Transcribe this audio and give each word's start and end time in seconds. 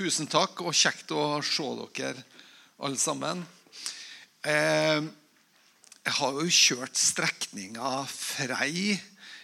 Tusen 0.00 0.30
takk, 0.32 0.62
og 0.64 0.72
kjekt 0.72 1.10
å 1.12 1.42
se 1.44 1.64
dere 1.92 2.22
alle 2.80 2.96
sammen. 2.96 3.42
Eh, 4.48 5.02
jeg 6.06 6.14
har 6.16 6.38
jo 6.38 6.54
kjørt 6.56 6.96
strekninga 6.96 7.90
Frei 8.08 8.94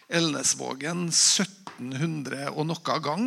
Elnesvågen 0.09 1.11
1700 1.11 2.49
og 2.55 2.71
noe 2.71 2.97
gang. 3.05 3.27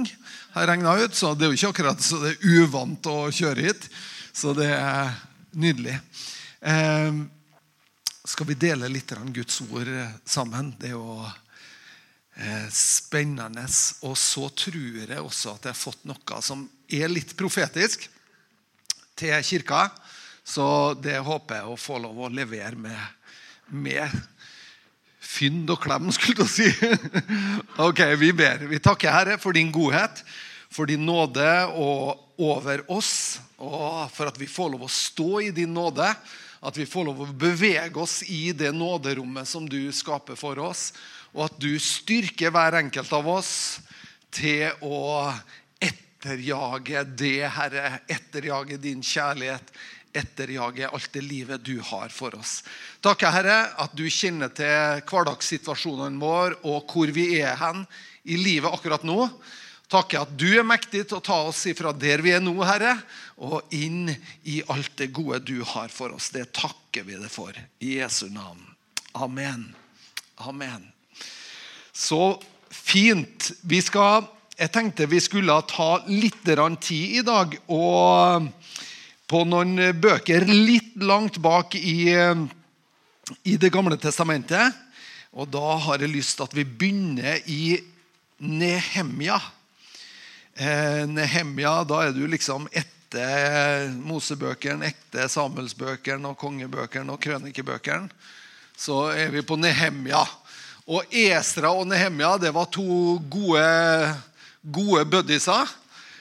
har 0.55 0.65
jeg 0.65 0.69
regna 0.71 0.95
ut, 0.97 1.13
så 1.13 1.35
Det 1.35 1.45
er 1.45 1.53
jo 1.53 1.59
ikke 1.59 1.69
akkurat 1.69 2.01
så 2.01 2.17
det 2.23 2.31
er 2.31 2.63
uvant 2.63 3.05
å 3.05 3.29
kjøre 3.29 3.61
hit. 3.61 3.85
Så 4.33 4.55
det 4.57 4.73
er 4.73 5.13
nydelig. 5.53 6.01
Eh, 6.65 7.13
skal 8.25 8.47
vi 8.47 8.57
dele 8.57 8.89
litt 8.89 9.13
Guds 9.37 9.61
ord 9.69 9.93
sammen? 10.25 10.73
Det 10.79 10.89
er 10.89 10.97
jo 10.97 11.29
spennende. 12.71 13.65
Og 14.07 14.15
så 14.17 14.47
tror 14.55 15.03
jeg 15.03 15.19
også 15.19 15.55
at 15.57 15.67
jeg 15.67 15.75
har 15.75 15.79
fått 15.79 16.05
noe 16.07 16.41
som 16.45 16.63
er 16.87 17.11
litt 17.11 17.35
profetisk 17.39 18.07
til 19.19 19.35
kirka. 19.43 19.89
Så 20.43 20.65
det 20.97 21.19
håper 21.21 21.59
jeg 21.59 21.69
å 21.69 21.79
få 21.79 21.99
lov 22.01 22.23
å 22.25 22.31
levere 22.33 22.79
med, 22.79 22.99
med 23.69 24.13
fynd 25.29 25.69
og 25.69 25.81
klem, 25.83 26.09
skulle 26.15 26.47
jeg 26.47 26.53
si. 26.55 26.89
ok, 27.87 28.01
vi 28.19 28.31
ber. 28.33 28.65
Vi 28.71 28.81
takker 28.81 29.13
Herre 29.13 29.37
for 29.41 29.55
din 29.55 29.71
godhet, 29.73 30.23
for 30.73 30.89
din 30.89 31.05
nåde 31.05 31.49
og 31.75 32.39
over 32.39 32.85
oss, 32.93 33.39
og 33.59 34.07
for 34.15 34.31
at 34.31 34.39
vi 34.39 34.47
får 34.49 34.73
lov 34.73 34.87
å 34.87 34.93
stå 34.93 35.31
i 35.49 35.51
din 35.53 35.73
nåde. 35.75 36.07
At 36.59 36.75
vi 36.75 36.87
får 36.89 37.05
lov 37.07 37.21
å 37.23 37.29
bevege 37.39 38.01
oss 38.01 38.19
i 38.27 38.49
det 38.51 38.73
nåderommet 38.75 39.47
som 39.47 39.67
du 39.69 39.79
skaper 39.95 40.35
for 40.39 40.59
oss. 40.59 40.89
Og 41.35 41.45
at 41.45 41.61
du 41.61 41.71
styrker 41.81 42.53
hver 42.53 42.79
enkelt 42.79 43.13
av 43.13 43.27
oss 43.29 43.53
til 44.33 44.69
å 44.85 45.29
etterjage 45.81 47.05
det, 47.17 47.47
Herre. 47.55 48.01
Etterjage 48.09 48.79
din 48.81 49.03
kjærlighet. 49.05 49.71
Etterjage 50.09 50.89
alt 50.89 51.13
det 51.13 51.21
livet 51.21 51.63
du 51.63 51.77
har 51.85 52.09
for 52.09 52.33
oss. 52.39 52.59
Takk, 53.05 53.27
Herre, 53.29 53.59
at 53.77 53.93
du 53.93 54.07
kjenner 54.09 54.49
til 54.57 55.03
hverdagssituasjonen 55.09 56.17
vår 56.21 56.57
og 56.65 56.89
hvor 56.89 57.13
vi 57.13 57.29
er 57.39 57.59
hen 57.61 57.85
i 58.25 58.39
livet 58.41 58.73
akkurat 58.73 59.05
nå. 59.05 59.27
Takk 59.89 60.13
at 60.19 60.33
du 60.37 60.47
er 60.51 60.65
mektig 60.65 61.07
til 61.09 61.17
å 61.17 61.25
ta 61.25 61.39
oss 61.49 61.63
ifra 61.69 61.93
der 61.97 62.21
vi 62.21 62.35
er 62.35 62.43
nå, 62.43 62.53
Herre, 62.61 62.93
og 63.41 63.73
inn 63.73 64.11
i 64.45 64.59
alt 64.69 64.93
det 65.01 65.09
gode 65.15 65.41
du 65.49 65.63
har 65.65 65.89
for 65.93 66.13
oss. 66.13 66.29
Det 66.33 66.51
takker 66.53 67.07
vi 67.07 67.17
deg 67.17 67.31
for. 67.33 67.57
I 67.81 67.97
Jesu 67.97 68.27
navn. 68.29 68.61
Amen. 69.17 69.71
Amen. 70.45 70.89
Så 71.99 72.39
fint. 72.71 73.51
Vi 73.67 73.81
skal 73.83 74.27
jeg 74.59 74.71
tenkte 74.75 75.07
vi 75.07 75.21
skulle 75.23 75.55
ta 75.71 76.01
litt 76.11 76.43
tid 76.43 77.19
i 77.19 77.21
dag 77.23 77.53
og 77.71 78.49
på 79.29 79.43
noen 79.47 79.77
bøker 79.95 80.43
litt 80.47 80.97
langt 80.99 81.37
bak 81.39 81.75
i, 81.75 82.11
i 83.43 83.55
Det 83.55 83.69
gamle 83.71 83.95
testamentet. 83.95 84.75
Og 85.31 85.47
da 85.47 85.77
har 85.85 86.01
jeg 86.01 86.11
lyst 86.11 86.35
til 86.35 86.47
at 86.47 86.55
vi 86.57 86.65
begynner 86.65 87.39
i 87.45 87.77
Nehemja. 88.39 89.37
Eh, 90.57 91.05
Nehemja, 91.07 91.83
da 91.87 92.01
er 92.07 92.11
du 92.15 92.25
liksom 92.27 92.67
etter 92.73 93.93
Mosebøkene, 93.93 94.89
etter 94.89 95.29
Samuelsbøkene 95.31 96.33
og 96.33 96.39
kongebøkene 96.41 97.13
og 97.13 97.21
krønikebøkene. 97.21 98.09
Så 98.75 99.05
er 99.13 99.31
vi 99.31 99.45
på 99.45 99.59
Nehemja. 99.59 100.25
Og 100.89 101.13
Esra 101.13 101.69
og 101.77 101.85
Nehemia 101.85 102.33
det 102.41 102.49
var 102.55 102.65
to 102.73 103.19
gode 103.29 103.61
gode 104.61 105.05
buddiser. 105.05 105.69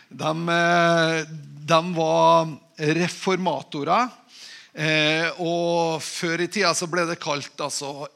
De, 0.09 0.49
eh, 0.49 1.25
de 1.69 1.81
var 1.95 2.49
reformatorer. 2.77 4.09
Eh, 4.75 5.41
og 5.41 6.03
Før 6.03 6.45
i 6.45 6.49
tida 6.49 6.75
så 6.75 6.87
ble 6.87 7.07
det 7.09 7.19
kalt 7.21 7.61
altså, 7.61 8.09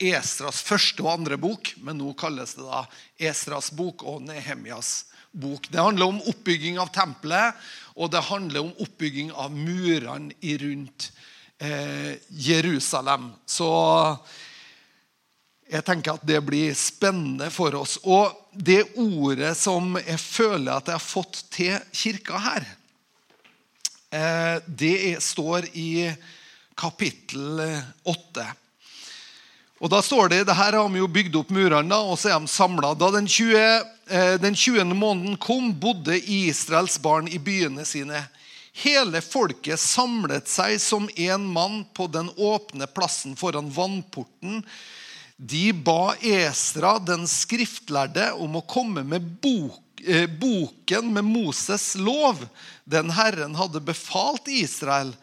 Esras 0.00 0.62
første 0.66 1.04
og 1.04 1.12
andre 1.12 1.38
bok, 1.38 1.70
men 1.84 2.00
nå 2.00 2.14
kalles 2.18 2.56
det 2.56 2.64
da 2.66 2.82
Esras 3.30 3.70
bok 3.70 4.02
og 4.02 4.24
Nehemjas 4.26 5.04
bok. 5.30 5.68
Det 5.70 5.78
handler 5.78 6.10
om 6.10 6.24
oppbygging 6.32 6.80
av 6.82 6.90
tempelet, 6.94 7.54
og 7.94 8.10
det 8.10 8.24
handler 8.26 8.64
om 8.64 8.74
oppbygging 8.82 9.30
av 9.30 9.54
murene 9.54 10.34
rundt 10.64 11.12
eh, 11.62 12.18
Jerusalem. 12.28 13.30
Så 13.46 13.70
jeg 15.70 15.84
tenker 15.84 16.16
at 16.16 16.26
det 16.26 16.40
blir 16.44 16.74
spennende 16.76 17.48
for 17.52 17.74
oss. 17.78 17.96
Og 18.04 18.32
det 18.52 18.82
ordet 19.00 19.54
som 19.58 19.96
jeg 20.00 20.20
føler 20.20 20.74
at 20.74 20.90
jeg 20.90 20.98
har 20.98 21.04
fått 21.04 21.40
til 21.54 21.78
kirka 21.92 22.40
her, 22.44 22.66
eh, 24.10 24.58
det 24.66 25.22
står 25.24 25.70
i 25.72 26.12
kapittel 26.76 27.62
8. 28.04 28.46
Og 29.84 29.90
Da 29.90 30.00
står 30.02 30.28
det 30.28 30.44
det 30.48 30.56
her 30.56 30.72
har 30.78 30.88
vi 30.88 31.00
jo 31.02 31.10
bygd 31.10 31.34
opp 31.36 31.50
murene, 31.52 31.96
og 31.96 32.16
så 32.18 32.30
er 32.30 32.40
de 32.40 32.48
samla. 32.48 32.94
Da 32.94 33.10
den 33.10 33.26
20, 33.28 33.58
eh, 34.08 34.36
den 34.40 34.54
20. 34.54 34.94
måneden 34.94 35.36
kom, 35.36 35.72
bodde 35.74 36.16
Israels 36.16 36.96
barn 36.98 37.28
i 37.28 37.38
byene 37.38 37.84
sine. 37.84 38.22
Hele 38.72 39.20
folket 39.20 39.78
samlet 39.78 40.48
seg 40.48 40.80
som 40.80 41.08
en 41.16 41.44
mann 41.46 41.84
på 41.94 42.06
den 42.10 42.30
åpne 42.36 42.86
plassen 42.86 43.36
foran 43.36 43.70
vannporten 43.70 44.64
de 45.36 45.72
ba 45.72 46.14
Esra, 46.22 46.98
den 47.02 47.26
skriftlærde, 47.28 48.30
om 48.38 48.60
å 48.60 48.66
komme 48.66 49.02
med 49.06 49.24
bok, 49.42 49.80
eh, 50.06 50.26
boken 50.26 51.12
med 51.12 51.24
Moses' 51.24 51.96
lov. 51.98 52.46
Den 52.84 53.10
Herren 53.10 53.54
hadde 53.54 53.80
befalt 53.80 54.48
Israel 54.48 55.14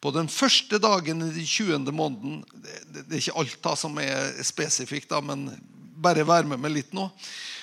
på 0.00 0.10
den 0.10 0.28
første 0.28 0.78
dagen 0.80 1.22
i 1.22 1.30
den 1.30 1.46
20. 1.46 1.92
måneden. 1.92 2.42
Det, 2.88 3.06
er 3.10 3.20
ikke 3.20 3.38
alt 3.38 3.62
da 3.62 3.76
som 3.76 3.98
er 4.02 4.42
spesifikt, 4.42 5.10
da, 5.12 5.20
men 5.20 5.50
bare 6.00 6.24
vær 6.24 6.48
med 6.48 6.58
meg 6.58 6.74
litt 6.74 6.94
nå. 6.96 7.10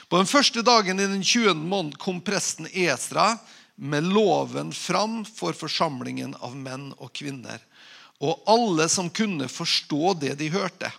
På 0.07 0.21
den 0.21 0.29
første 0.29 0.63
dagen 0.63 1.01
i 1.01 1.09
den 1.09 1.23
20. 1.23 1.57
måneden 1.57 1.97
kom 1.99 2.21
presten 2.21 2.69
Esra 2.71 3.33
med 3.75 4.07
loven 4.07 4.71
fram 4.73 5.25
for 5.25 5.57
forsamlingen 5.57 6.37
av 6.39 6.55
menn 6.55 6.93
og 6.97 7.11
kvinner. 7.17 7.59
Og 8.23 8.47
alle 8.49 8.87
som 8.89 9.09
kunne 9.09 9.49
forstå 9.51 10.13
det 10.21 10.37
de 10.39 10.47
hørte. 10.53 10.89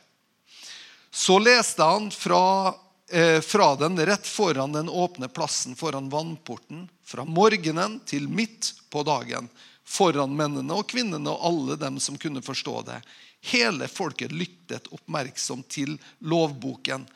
Så 1.11 1.39
leste 1.39 1.83
han 1.83 2.11
fra, 2.11 2.75
eh, 3.11 3.41
fra 3.41 3.75
den 3.77 3.99
rett 4.07 4.27
foran 4.27 4.73
den 4.73 4.89
åpne 4.89 5.29
plassen 5.29 5.77
foran 5.77 6.11
vannporten, 6.11 6.89
fra 7.05 7.25
morgenen 7.25 8.01
til 8.05 8.29
midt 8.29 8.75
på 8.91 9.03
dagen, 9.07 9.49
foran 9.89 10.37
mennene 10.37 10.77
og 10.77 10.89
kvinnene 10.89 11.33
og 11.33 11.45
alle 11.49 11.79
dem 11.81 11.99
som 12.01 12.19
kunne 12.21 12.45
forstå 12.45 12.85
det. 12.87 13.01
Hele 13.41 13.89
folket 13.89 14.35
lyttet 14.35 14.91
oppmerksomt 14.93 15.69
til 15.73 15.95
lovboken. 16.21 17.07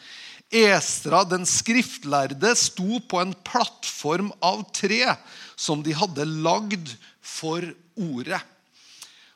Estra, 0.53 1.25
den 1.25 1.47
skriftlærde, 1.49 2.53
sto 2.57 3.01
på 3.09 3.21
en 3.23 3.33
plattform 3.45 4.31
av 4.45 4.67
tre 4.77 5.17
som 5.57 5.83
de 5.85 5.95
hadde 5.97 6.29
lagd 6.45 6.93
for 7.25 7.65
ordet. 7.97 8.41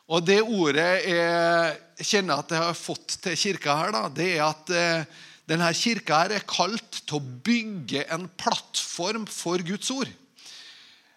Og 0.07 0.23
det 0.23 0.39
ordet 0.45 0.91
jeg 1.09 2.07
kjenner 2.07 2.39
at 2.43 2.53
jeg 2.55 2.63
har 2.63 2.77
fått 2.79 3.17
til 3.25 3.39
kirka 3.41 3.75
her, 3.81 3.95
da, 3.95 4.05
det 4.13 4.29
er 4.37 4.45
at 4.47 4.71
eh, 4.71 5.25
denne 5.51 5.71
kirka 5.75 6.21
her 6.23 6.37
er 6.37 6.47
kalt 6.47 7.01
til 7.03 7.19
å 7.19 7.27
bygge 7.47 8.05
en 8.15 8.29
plattform 8.39 9.27
for 9.31 9.63
Guds 9.67 9.91
ord. 9.95 10.13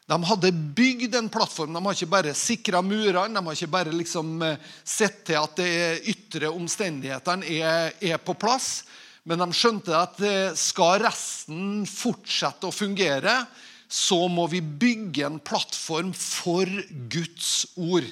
De 0.09 0.17
hadde 0.25 0.49
bygd 0.73 1.13
en 1.19 1.29
plattform. 1.29 1.75
De 1.75 1.81
har 1.85 1.93
ikke 1.93 2.09
bare 2.09 2.33
sikra 2.37 2.81
murene, 2.81 3.29
de 3.35 3.45
har 3.45 3.57
ikke 3.57 3.75
bare 3.75 3.93
liksom 3.93 4.39
eh, 4.45 4.71
sett 4.81 5.21
til 5.29 5.37
at 5.37 5.59
de 5.59 5.69
ytre 6.09 6.49
omstendighetene 6.49 7.45
er, 7.59 7.93
er, 8.01 8.17
på 8.17 8.33
plass. 8.41 8.87
Men 9.29 9.43
de 9.43 9.53
skjønte 9.53 9.93
at 9.93 10.17
eh, 10.25 10.57
skal 10.57 11.03
resten 11.03 11.85
fortsette 11.85 12.65
å 12.65 12.73
fungere, 12.73 13.43
så 13.89 14.23
må 14.29 14.47
vi 14.49 14.61
bygge 14.61 15.27
en 15.27 15.37
plattform 15.41 16.09
for 16.17 16.65
Guds 17.13 17.67
ord. 17.77 18.09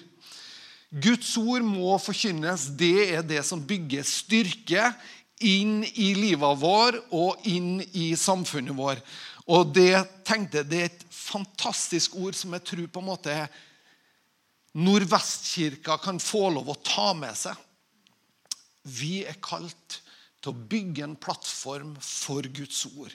Guds 0.91 1.33
ord 1.37 1.65
må 1.67 1.97
forkynnes. 1.99 2.69
Det 2.79 3.09
er 3.17 3.25
det 3.25 3.43
som 3.45 3.63
bygger 3.67 4.05
styrke 4.07 4.91
inn 5.43 5.81
i 5.99 6.13
livet 6.17 6.61
vår 6.61 6.97
og 7.13 7.43
inn 7.49 7.81
i 7.91 8.13
samfunnet 8.17 8.75
vår. 8.77 9.01
Og 9.51 9.73
det 9.75 9.99
tenkte 10.27 10.65
det 10.67 10.79
er 10.79 10.89
et 10.91 11.05
fantastisk 11.13 12.15
ord 12.19 12.35
som 12.35 12.55
jeg 12.55 12.65
tror 12.67 12.87
på 12.91 13.03
en 13.03 13.11
måte 13.11 13.37
Nordvestkirka 14.77 15.95
kan 16.03 16.19
få 16.21 16.51
lov 16.53 16.67
å 16.69 16.81
ta 16.85 17.09
med 17.17 17.33
seg. 17.33 17.55
Vi 18.85 19.23
er 19.25 19.39
kalt 19.41 20.01
til 20.43 20.51
å 20.51 20.67
bygge 20.69 21.05
en 21.05 21.15
plattform 21.19 21.95
for 22.03 22.45
Guds 22.53 22.83
ord. 22.91 23.13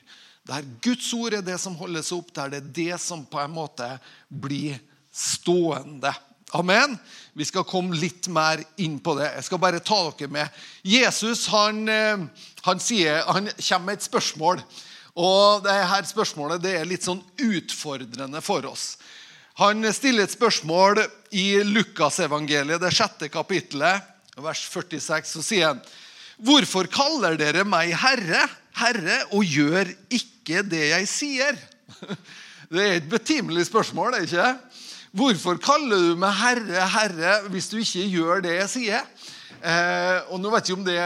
Der 0.49 0.67
Guds 0.83 1.13
ord 1.15 1.37
er 1.39 1.45
det 1.47 1.59
som 1.63 1.77
holdes 1.79 2.11
opp, 2.17 2.33
der 2.35 2.51
det 2.51 2.59
er 2.59 2.73
det 2.81 2.99
som 3.01 3.23
på 3.31 3.39
en 3.39 3.55
måte 3.55 3.87
blir 4.27 4.81
stående. 5.15 6.11
Amen. 6.53 6.99
Vi 7.33 7.47
skal 7.49 7.65
komme 7.65 7.97
litt 7.97 8.27
mer 8.29 8.61
inn 8.85 8.99
på 9.01 9.15
det. 9.17 9.31
Jeg 9.39 9.47
skal 9.47 9.61
bare 9.63 9.81
ta 9.81 9.99
dere 10.11 10.29
med. 10.29 10.63
Jesus 10.85 11.47
han, 11.49 11.87
eh, 11.89 12.25
han, 12.67 12.83
sier, 12.83 13.23
han 13.25 13.49
kommer 13.57 13.87
med 13.87 14.01
et 14.01 14.05
spørsmål. 14.05 14.61
Og 15.17 15.65
dette 15.65 16.11
spørsmålet 16.13 16.61
det 16.61 16.75
er 16.77 16.89
litt 16.89 17.09
sånn 17.09 17.23
utfordrende 17.41 18.41
for 18.45 18.69
oss. 18.69 18.99
Han 19.61 19.85
stiller 19.93 20.25
et 20.25 20.33
spørsmål 20.33 21.03
i 21.37 21.63
Lukasevangeliet, 21.65 22.81
det 22.81 22.93
sjette 22.97 23.29
kapittelet, 23.33 24.05
vers 24.37 24.63
46. 24.69 25.33
Så 25.33 25.45
sier 25.45 25.73
han, 25.73 25.83
'Hvorfor 26.37 26.89
kaller 26.89 27.37
dere 27.37 27.65
meg 27.65 27.93
Herre, 27.97 28.49
Herre, 28.77 29.25
og 29.33 29.45
gjør 29.45 29.93
ikke 30.11 30.65
det 30.65 30.89
jeg 30.93 31.09
sier?' 31.09 31.61
Det 32.73 32.81
er 32.81 32.95
et 32.97 33.09
betimelig 33.09 33.67
spørsmål, 33.69 34.15
det 34.15 34.33
ikke? 34.33 34.57
Hvorfor 35.13 35.59
kaller 35.61 36.01
du 36.01 36.15
meg 36.17 36.33
Herre, 36.41 36.85
Herre, 36.89 37.33
hvis 37.53 37.67
du 37.69 37.77
ikke 37.83 38.05
gjør 38.09 38.39
det 38.47 38.55
jeg 38.57 38.69
sier? 38.73 39.09
Eh, 39.61 40.31
og 40.33 40.41
nå 40.41 40.49
vet 40.51 40.65
jeg 40.65 40.73
ikke 40.73 40.81
om 40.81 40.87
det 40.87 41.03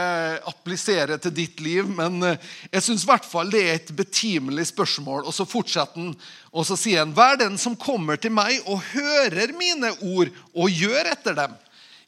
appliserer 0.47 1.19
til 1.21 1.33
ditt 1.35 1.59
liv, 1.59 1.89
men 1.91 2.15
eh, 2.23 2.45
jeg 2.71 2.85
syns 2.85 3.03
det 3.03 3.59
er 3.59 3.73
et 3.75 3.91
betimelig 3.91 4.69
spørsmål. 4.71 5.27
Og 5.27 5.35
så 5.35 5.43
fortsetter 5.43 5.99
han, 5.99 6.15
og 6.55 6.65
så 6.65 6.79
sier 6.79 7.03
han, 7.03 7.11
Vær 7.11 7.35
den 7.35 7.59
som 7.59 7.75
kommer 7.75 8.15
til 8.15 8.31
meg 8.31 8.63
og 8.63 8.79
hører 8.93 9.51
mine 9.59 9.91
ord 9.99 10.31
og 10.55 10.71
gjør 10.71 11.11
etter 11.11 11.35
dem. 11.35 11.59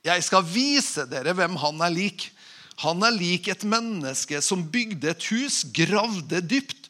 Jeg 0.08 0.24
skal 0.24 0.48
vise 0.48 1.04
dere 1.12 1.36
hvem 1.36 1.60
han 1.60 1.84
er 1.84 1.92
lik. 1.92 2.30
Han 2.80 3.04
er 3.04 3.12
lik 3.12 3.52
et 3.52 3.68
menneske 3.68 4.40
som 4.40 4.64
bygde 4.72 5.12
et 5.12 5.32
hus, 5.34 5.66
gravde 5.76 6.40
dypt, 6.48 6.88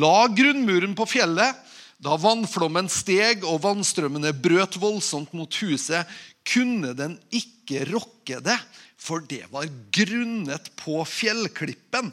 la 0.00 0.30
grunnmuren 0.32 0.96
på 0.96 1.12
fjellet. 1.12 1.60
Da 2.02 2.16
vannflommen 2.20 2.90
steg 2.92 3.44
og 3.46 3.62
vannstrømmene 3.64 4.34
brøt 4.36 4.76
voldsomt 4.80 5.32
mot 5.36 5.60
huset, 5.62 6.04
kunne 6.46 6.92
den 6.96 7.16
ikke 7.34 7.86
rokke 7.88 8.40
det, 8.44 8.58
for 9.00 9.24
det 9.24 9.46
var 9.52 9.70
grunnet 9.94 10.70
på 10.78 11.00
fjellklippen. 11.08 12.12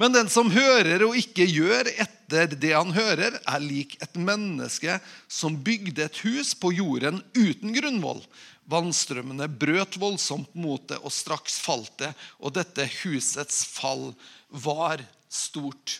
Men 0.00 0.14
den 0.16 0.30
som 0.32 0.48
hører 0.48 1.02
og 1.04 1.16
ikke 1.20 1.44
gjør 1.44 1.90
etter 1.92 2.54
det 2.56 2.72
han 2.72 2.94
hører, 2.96 3.36
er 3.36 3.60
lik 3.60 3.98
et 4.00 4.16
menneske 4.16 4.96
som 5.28 5.58
bygde 5.60 6.06
et 6.06 6.20
hus 6.24 6.54
på 6.56 6.72
jorden 6.72 7.20
uten 7.36 7.74
grunnvoll. 7.76 8.22
Vannstrømmene 8.70 9.44
brøt 9.60 9.98
voldsomt 10.00 10.54
mot 10.56 10.86
det, 10.88 10.96
og 11.04 11.12
straks 11.12 11.58
falt 11.60 11.92
det. 12.00 12.14
Og 12.40 12.54
dette 12.56 12.86
husets 13.02 13.60
fall 13.68 14.14
var 14.48 15.04
stort. 15.28 15.98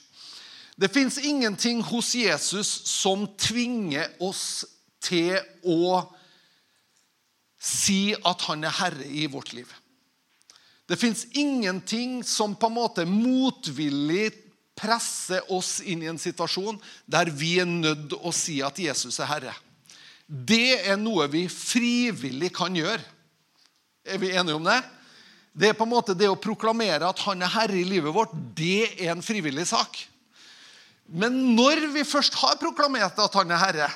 Det 0.77 0.89
fins 0.93 1.19
ingenting 1.19 1.83
hos 1.83 2.15
Jesus 2.15 2.69
som 2.89 3.27
tvinger 3.39 4.09
oss 4.23 4.65
til 5.03 5.37
å 5.67 6.03
si 7.61 8.15
at 8.17 8.47
han 8.49 8.65
er 8.65 8.77
herre 8.79 9.07
i 9.07 9.27
vårt 9.31 9.53
liv. 9.57 9.69
Det 10.89 10.99
fins 10.99 11.27
ingenting 11.39 12.25
som 12.27 12.57
på 12.57 12.67
en 12.67 12.75
måte 12.75 13.05
motvillig 13.07 14.33
presser 14.81 15.45
oss 15.53 15.79
inn 15.85 16.03
i 16.03 16.09
en 16.11 16.19
situasjon 16.19 16.81
der 17.07 17.31
vi 17.31 17.59
er 17.61 17.69
nødt 17.69 18.09
til 18.11 18.25
å 18.27 18.33
si 18.35 18.59
at 18.65 18.81
Jesus 18.81 19.21
er 19.21 19.29
herre. 19.31 19.55
Det 20.27 20.81
er 20.87 20.97
noe 20.99 21.27
vi 21.31 21.45
frivillig 21.51 22.53
kan 22.57 22.75
gjøre. 22.75 23.03
Er 24.07 24.19
vi 24.23 24.33
enige 24.33 24.57
om 24.57 24.67
det? 24.67 24.81
Det 25.53 25.71
er 25.71 25.77
på 25.77 25.85
en 25.85 25.93
måte 25.93 26.15
det 26.17 26.31
å 26.31 26.39
proklamere 26.39 27.09
at 27.09 27.23
han 27.27 27.43
er 27.43 27.53
herre 27.53 27.77
i 27.77 27.87
livet 27.87 28.15
vårt, 28.15 28.33
det 28.57 28.95
er 28.97 29.13
en 29.13 29.25
frivillig 29.25 29.67
sak. 29.69 29.99
Men 31.11 31.37
når 31.57 31.89
vi 31.95 32.07
først 32.07 32.37
har 32.39 32.59
proklamert 32.61 33.19
at 33.19 33.35
han 33.35 33.51
er 33.51 33.61
herre, 33.65 33.91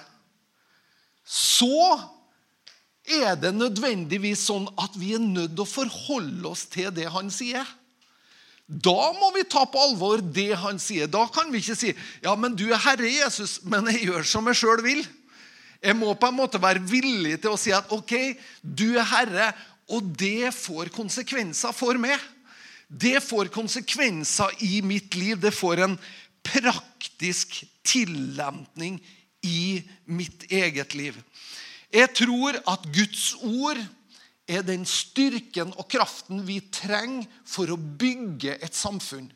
så 1.25 1.95
er 3.05 3.37
det 3.39 3.53
nødvendigvis 3.55 4.47
sånn 4.49 4.67
at 4.81 4.97
vi 4.99 5.15
er 5.15 5.23
nødt 5.23 5.55
til 5.55 5.65
å 5.65 5.69
forholde 5.69 6.51
oss 6.51 6.65
til 6.73 6.91
det 6.97 7.07
han 7.13 7.31
sier. 7.33 7.65
Da 8.67 9.13
må 9.13 9.29
vi 9.35 9.45
ta 9.45 9.67
på 9.69 9.81
alvor 9.91 10.23
det 10.25 10.55
han 10.63 10.81
sier. 10.81 11.09
Da 11.11 11.27
kan 11.33 11.53
vi 11.53 11.61
ikke 11.61 11.77
si 11.77 11.93
ja, 12.25 12.33
men 12.35 12.57
du 12.57 12.67
er 12.71 12.81
Herre 12.81 13.11
Jesus, 13.11 13.59
men 13.69 13.91
jeg 13.93 14.09
gjør 14.09 14.29
som 14.29 14.49
jeg 14.49 14.63
sjøl 14.63 14.85
vil. 14.85 15.05
Jeg 15.85 15.99
må 15.99 16.15
på 16.17 16.31
en 16.31 16.39
måte 16.39 16.61
være 16.61 16.81
villig 16.89 17.37
til 17.43 17.53
å 17.53 17.61
si 17.61 17.75
at 17.77 17.91
ok, 17.93 18.15
du 18.63 18.95
er 18.97 19.05
Herre, 19.05 19.51
og 19.93 20.15
det 20.17 20.49
får 20.57 20.89
konsekvenser 20.95 21.77
for 21.77 22.01
meg. 22.01 22.17
Det 22.89 23.19
får 23.25 23.51
konsekvenser 23.53 24.55
i 24.65 24.79
mitt 24.85 25.13
liv. 25.19 25.37
Det 25.41 25.53
får 25.53 25.85
en 25.85 25.99
praktisk 26.45 27.63
tillempning 27.87 29.01
i 29.45 29.83
mitt 30.05 30.47
eget 30.53 30.95
liv. 30.95 31.19
Jeg 31.95 32.11
tror 32.17 32.57
at 32.67 32.89
Guds 32.95 33.35
ord 33.43 33.79
er 34.51 34.65
den 34.67 34.85
styrken 34.89 35.73
og 35.79 35.87
kraften 35.89 36.43
vi 36.45 36.59
trenger 36.75 37.29
for 37.49 37.71
å 37.73 37.79
bygge 37.79 38.59
et 38.61 38.77
samfunn. 38.77 39.31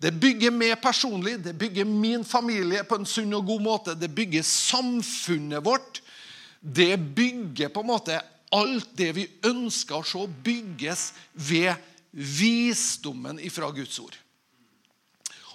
Det 0.00 0.12
bygger 0.16 0.52
meg 0.52 0.78
personlig, 0.80 1.36
det 1.44 1.52
bygger 1.60 1.84
min 1.84 2.24
familie 2.24 2.84
på 2.88 2.96
en 2.96 3.08
sunn 3.08 3.36
og 3.36 3.46
god 3.50 3.64
måte. 3.64 3.96
Det 4.00 4.08
bygger 4.16 4.44
samfunnet 4.46 5.64
vårt. 5.64 6.00
Det 6.60 6.94
bygger 6.96 7.72
på 7.72 7.84
en 7.84 7.90
måte 7.90 8.16
alt 8.56 8.88
det 8.98 9.12
vi 9.16 9.26
ønsker 9.46 10.00
å 10.00 10.06
se, 10.06 10.24
bygges 10.44 11.10
ved 11.32 11.76
visdommen 12.10 13.38
ifra 13.44 13.70
Guds 13.76 14.00
ord. 14.02 14.16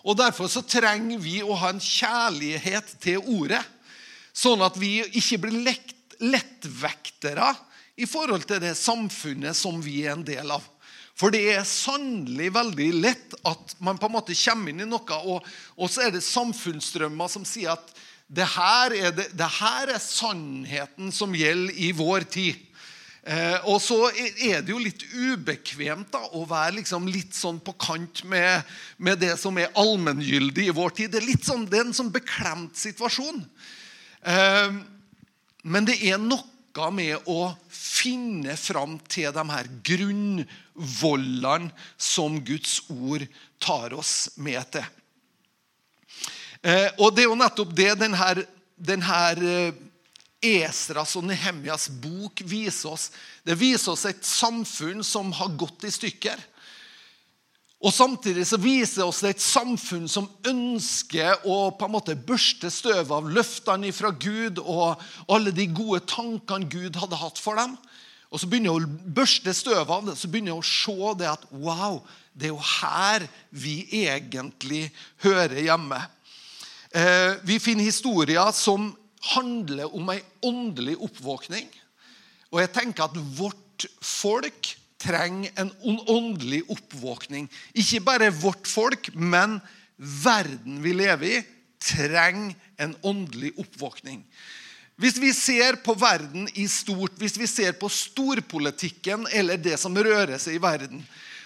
Og 0.05 0.17
Derfor 0.19 0.49
så 0.51 0.61
trenger 0.61 1.17
vi 1.21 1.39
å 1.41 1.55
ha 1.57 1.71
en 1.73 1.81
kjærlighet 1.81 2.95
til 3.01 3.23
ordet, 3.25 3.63
sånn 4.35 4.61
at 4.65 4.77
vi 4.77 4.99
ikke 5.17 5.45
blir 5.45 5.63
lekt 5.65 5.95
lettvektere 6.23 7.49
i 7.99 8.07
forhold 8.07 8.45
til 8.47 8.61
det 8.63 8.75
samfunnet 8.79 9.57
som 9.57 9.81
vi 9.83 10.03
er 10.05 10.15
en 10.15 10.25
del 10.27 10.51
av. 10.55 10.63
For 11.15 11.31
det 11.31 11.45
er 11.53 11.67
sannelig 11.67 12.49
veldig 12.55 12.89
lett 12.99 13.35
at 13.47 13.75
man 13.83 13.99
på 13.99 14.09
en 14.09 14.15
måte 14.17 14.35
kommer 14.35 14.71
inn 14.71 14.83
i 14.83 14.89
noe, 14.89 15.19
og, 15.23 15.45
og 15.79 15.91
så 15.91 16.05
er 16.05 16.15
det 16.15 16.23
samfunnsstrømmer 16.27 17.31
som 17.31 17.47
sier 17.47 17.71
at 17.75 17.93
det 18.27 18.47
her, 18.55 18.95
det, 19.15 19.29
det 19.37 19.47
her, 19.59 19.91
er 19.93 20.01
sannheten 20.01 21.11
som 21.13 21.35
gjelder 21.37 21.77
i 21.77 21.91
vår 21.95 22.25
tid. 22.33 22.57
Eh, 23.25 23.57
og 23.65 23.79
så 23.81 24.11
er 24.13 24.59
det 24.61 24.69
jo 24.69 24.77
litt 24.77 25.01
ubekvemt 25.09 26.11
da, 26.13 26.19
å 26.37 26.43
være 26.45 26.75
liksom 26.77 27.07
litt 27.09 27.33
sånn 27.33 27.57
på 27.65 27.73
kant 27.81 28.21
med, 28.29 28.61
med, 29.01 29.17
det 29.23 29.31
som 29.41 29.57
er 29.57 29.73
allmenngyldig 29.73 30.67
i 30.67 30.75
vår 30.75 30.93
tid. 30.99 31.09
Det 31.13 31.23
er, 31.23 31.29
litt 31.31 31.47
sånn, 31.47 31.65
det 31.65 31.79
er 31.79 31.87
en 31.87 31.97
sånn 31.97 32.13
beklemt 32.13 32.77
situasjon. 32.77 33.41
Eh, 34.29 34.77
men 35.65 35.89
det 35.89 35.97
er 36.05 36.21
noe 36.21 36.91
med 36.93 37.25
å 37.31 37.55
finne 37.71 38.53
fram 38.59 38.99
til 39.09 39.31
de 39.33 39.43
her 39.47 39.69
grunnvollene 39.87 41.71
som 41.97 42.35
Guds 42.45 42.81
ord 42.91 43.25
tar 43.63 43.95
oss 43.97 44.35
med 44.37 44.59
til. 44.75 44.85
Eh, 46.61 46.91
og 46.99 47.15
det 47.15 47.23
er 47.23 47.29
jo 47.31 47.39
nettopp 47.41 47.73
det 47.77 47.93
denne, 48.03 48.45
denne 48.75 49.17
Esras 50.45 51.15
og 51.17 51.25
Nehemjas 51.27 51.89
bok 52.01 52.43
viser 52.45 52.93
oss. 52.93 53.09
Det 53.45 53.57
viser 53.59 53.93
oss 53.93 54.05
et 54.09 54.25
samfunn 54.25 55.03
som 55.05 55.31
har 55.39 55.55
gått 55.57 55.87
i 55.87 55.93
stykker. 55.93 56.41
Og 57.85 57.93
Samtidig 57.93 58.47
så 58.49 58.57
viser 58.57 59.03
det 59.03 59.05
oss 59.09 59.21
et 59.27 59.41
samfunn 59.43 60.07
som 60.09 60.29
ønsker 60.47 61.43
å 61.45 61.69
på 61.75 61.85
en 61.85 61.93
måte 61.93 62.15
børste 62.17 62.71
støv 62.73 63.11
av 63.13 63.27
løftene 63.29 63.91
fra 63.93 64.09
Gud 64.09 64.61
og 64.63 65.03
alle 65.29 65.53
de 65.53 65.67
gode 65.69 66.01
tankene 66.09 66.69
Gud 66.71 66.97
hadde 66.97 67.19
hatt 67.19 67.41
for 67.41 67.59
dem. 67.59 67.75
Og 68.33 68.41
Så 68.41 68.49
begynner 68.49 68.73
jeg 68.73 68.87
å 68.87 69.11
børste 69.15 69.53
støv 69.53 69.91
av 69.91 70.09
det, 70.09 70.17
så 70.17 70.27
begynner 70.31 70.55
jeg 70.55 70.63
å 70.63 70.69
se 70.71 71.13
det 71.19 71.29
at 71.29 71.45
wow, 71.53 72.01
det 72.33 72.49
er 72.49 72.55
jo 72.55 72.69
her 72.81 73.27
vi 73.53 73.75
egentlig 74.01 74.89
hører 75.23 75.61
hjemme. 75.67 76.01
Eh, 76.95 77.37
vi 77.45 77.59
finner 77.59 77.85
historier 77.85 78.49
som 78.55 78.89
handler 79.33 79.93
om 79.95 80.09
ei 80.13 80.21
åndelig 80.45 80.97
oppvåkning. 81.01 81.69
Og 82.53 82.61
jeg 82.61 82.73
tenker 82.75 83.07
at 83.07 83.17
vårt 83.37 83.87
folk 84.03 84.75
trenger 85.01 85.51
en 85.59 85.71
åndelig 86.09 86.63
oppvåkning. 86.71 87.49
Ikke 87.77 88.03
bare 88.05 88.33
vårt 88.33 88.67
folk, 88.69 89.11
men 89.13 89.59
verden 89.97 90.81
vi 90.83 90.93
lever 90.95 91.39
i, 91.39 91.41
trenger 91.85 92.55
en 92.81 92.95
åndelig 93.05 93.53
oppvåkning. 93.61 94.23
Hvis 94.95 95.17
vi 95.19 95.33
ser 95.35 95.75
på 95.83 95.93
verden 95.99 96.47
i 96.55 96.69
stort, 96.71 97.17
hvis 97.19 97.35
vi 97.37 97.47
ser 97.51 97.75
på 97.75 97.89
storpolitikken 97.91 99.27
eller 99.35 99.59
det 99.59 99.75
som 99.81 99.95
rører 99.95 100.39
seg 100.39 100.55
i 100.55 100.63
verden, 100.63 101.03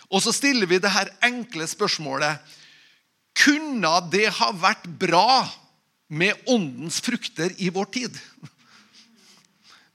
og 0.10 0.22
så 0.22 0.34
stiller 0.34 0.70
vi 0.70 0.78
det 0.82 0.92
her 0.94 1.10
enkle 1.26 1.68
spørsmålet 1.70 2.58
Kunne 3.38 3.92
det 4.10 4.26
ha 4.40 4.50
vært 4.58 4.88
bra 5.00 5.46
med 6.10 6.34
åndens 6.50 7.00
frukter 7.06 7.54
i 7.58 7.70
vår 7.74 7.90
tid? 7.94 8.18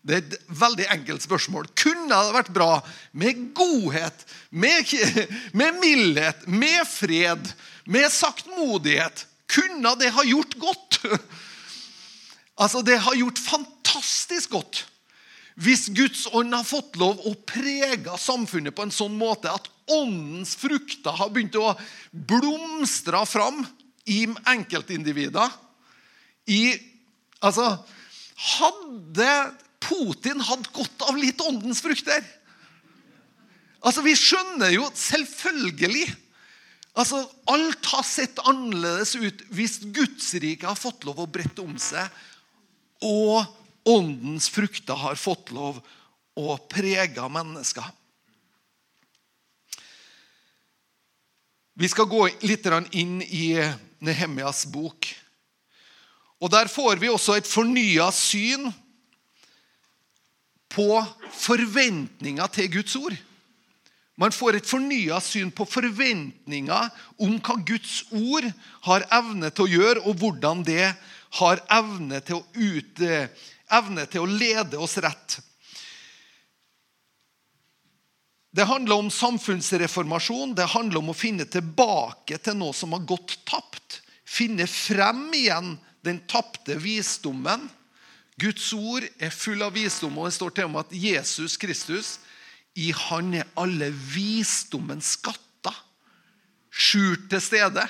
Det 0.05 0.15
er 0.15 0.21
et 0.21 0.35
veldig 0.53 0.87
enkelt 0.93 1.25
spørsmål. 1.25 1.69
Kunne 1.81 2.13
det 2.13 2.35
vært 2.37 2.53
bra 2.55 2.73
med 3.17 3.47
godhet, 3.57 4.27
med, 4.51 4.91
med 5.59 5.79
mildhet, 5.81 6.45
med 6.47 6.83
fred, 6.89 7.53
med 7.89 8.11
saktmodighet? 8.13 9.25
Kunne 9.49 9.95
det 10.01 10.13
ha 10.17 10.25
gjort 10.29 10.59
godt? 10.61 11.01
Altså, 12.55 12.85
Det 12.87 13.01
har 13.03 13.17
gjort 13.19 13.41
fantastisk 13.43 14.53
godt 14.55 14.85
hvis 15.55 15.89
Guds 15.95 16.25
ånd 16.35 16.55
har 16.55 16.67
fått 16.67 16.97
lov 16.99 17.21
å 17.27 17.35
prege 17.47 18.17
samfunnet 18.19 18.75
på 18.75 18.87
en 18.87 18.95
sånn 18.95 19.15
måte 19.15 19.53
at 19.53 19.69
åndens 19.95 20.57
frukter 20.59 21.15
har 21.15 21.31
begynt 21.31 21.55
å 21.61 21.77
blomstre 22.11 23.21
fram 23.31 23.61
i 24.11 24.25
enkeltindivider. 24.51 25.53
I 26.51 26.77
Altså 27.45 27.67
Hadde 28.35 29.31
Putin 29.85 30.41
hatt 30.43 30.71
godt 30.75 31.05
av 31.07 31.17
litt 31.21 31.43
åndens 31.45 31.83
frukter? 31.85 32.25
Altså, 33.85 34.03
Vi 34.05 34.15
skjønner 34.17 34.73
jo 34.75 34.89
selvfølgelig 34.97 36.07
Altså, 36.95 37.25
Alt 37.51 37.89
har 37.91 38.07
sett 38.07 38.39
annerledes 38.47 39.17
ut 39.19 39.43
hvis 39.55 39.81
Gudsriket 39.83 40.69
har 40.69 40.79
fått 40.79 41.05
lov 41.09 41.25
å 41.25 41.31
brette 41.31 41.59
om 41.59 41.75
seg, 41.83 42.07
og 43.03 43.43
åndens 43.91 44.47
frukter 44.55 44.95
har 44.95 45.19
fått 45.19 45.51
lov 45.51 45.81
å 46.39 46.55
prege 46.71 47.27
mennesker. 47.35 47.89
Vi 51.75 51.91
skal 51.91 52.07
gå 52.07 52.29
litt 52.47 52.71
inn 52.95 53.19
i 53.27 53.59
Nehemjas 53.99 54.63
bok. 54.71 55.11
Og 56.45 56.51
Der 56.53 56.69
får 56.69 57.01
vi 57.01 57.09
også 57.09 57.39
et 57.39 57.49
fornya 57.49 58.11
syn 58.13 58.69
på 60.69 60.89
forventninga 61.33 62.49
til 62.53 62.69
Guds 62.75 62.97
ord. 63.01 63.17
Man 64.21 64.35
får 64.35 64.59
et 64.59 64.69
fornya 64.69 65.23
syn 65.25 65.49
på 65.55 65.65
forventninger 65.67 66.91
om 67.25 67.39
hva 67.39 67.57
Guds 67.67 68.03
ord 68.13 68.45
har 68.87 69.07
evne 69.17 69.51
til 69.51 69.65
å 69.65 69.73
gjøre, 69.73 70.05
og 70.05 70.21
hvordan 70.21 70.61
det 70.67 70.93
har 71.41 71.65
evne 71.73 72.21
til 72.23 72.39
å, 72.39 72.45
ut, 72.55 73.03
evne 73.73 74.05
til 74.13 74.23
å 74.23 74.31
lede 74.31 74.79
oss 74.79 74.99
rett. 75.03 75.39
Det 78.55 78.69
handler 78.71 79.01
om 79.01 79.11
samfunnsreformasjon. 79.11 80.53
Det 80.55 80.69
handler 80.77 81.01
om 81.01 81.11
å 81.11 81.17
finne 81.17 81.49
tilbake 81.51 82.39
til 82.39 82.61
noe 82.61 82.77
som 82.77 82.93
har 82.95 83.03
gått 83.09 83.41
tapt. 83.49 84.03
Finne 84.23 84.69
frem 84.71 85.27
igjen 85.35 85.75
den 86.05 86.21
tapte 86.31 86.77
visdommen. 86.81 87.67
Guds 88.41 88.73
ord 88.75 89.07
er 89.23 89.35
full 89.35 89.63
av 89.63 89.75
visdom, 89.77 90.19
og 90.19 90.29
det 90.29 90.37
står 90.37 90.55
til 90.57 90.69
om 90.69 90.79
at 90.81 90.95
Jesus 90.95 91.57
Kristus 91.61 92.17
i 92.75 92.91
han 92.91 93.35
er 93.39 93.51
alle 93.61 93.91
visdommens 93.93 95.15
skatter 95.15 95.75
skjult 96.75 97.29
til 97.31 97.43
stede. 97.43 97.85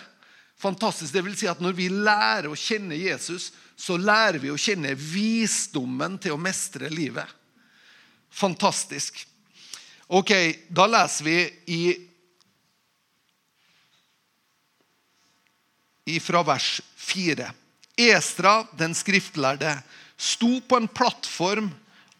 Fantastisk. 0.60 1.12
Det 1.12 1.24
vil 1.24 1.36
si 1.38 1.48
at 1.48 1.62
når 1.64 1.76
vi 1.76 1.88
lærer 1.88 2.50
å 2.50 2.58
kjenne 2.58 2.96
Jesus, 2.98 3.50
så 3.76 3.96
lærer 3.96 4.38
vi 4.42 4.52
å 4.52 4.60
kjenne 4.60 4.94
visdommen 4.96 6.18
til 6.22 6.36
å 6.36 6.40
mestre 6.40 6.90
livet. 6.92 7.26
Fantastisk. 8.34 9.24
Ok, 10.12 10.32
da 10.68 10.86
leser 10.90 11.24
vi 11.24 11.38
i, 16.04 16.18
fra 16.20 16.44
vers 16.44 16.76
4. 17.00 17.48
Estra, 18.00 18.64
den 18.78 18.94
skriftlærde, 18.96 19.76
sto 20.18 20.58
på 20.66 20.78
en 20.78 20.88
plattform 20.90 21.70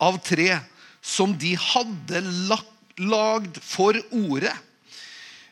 av 0.03 0.21
tre 0.25 0.59
som 1.05 1.35
de 1.39 1.55
hadde 1.59 2.23
lagd 3.03 3.59
for 3.63 3.99
ordet. 4.15 4.55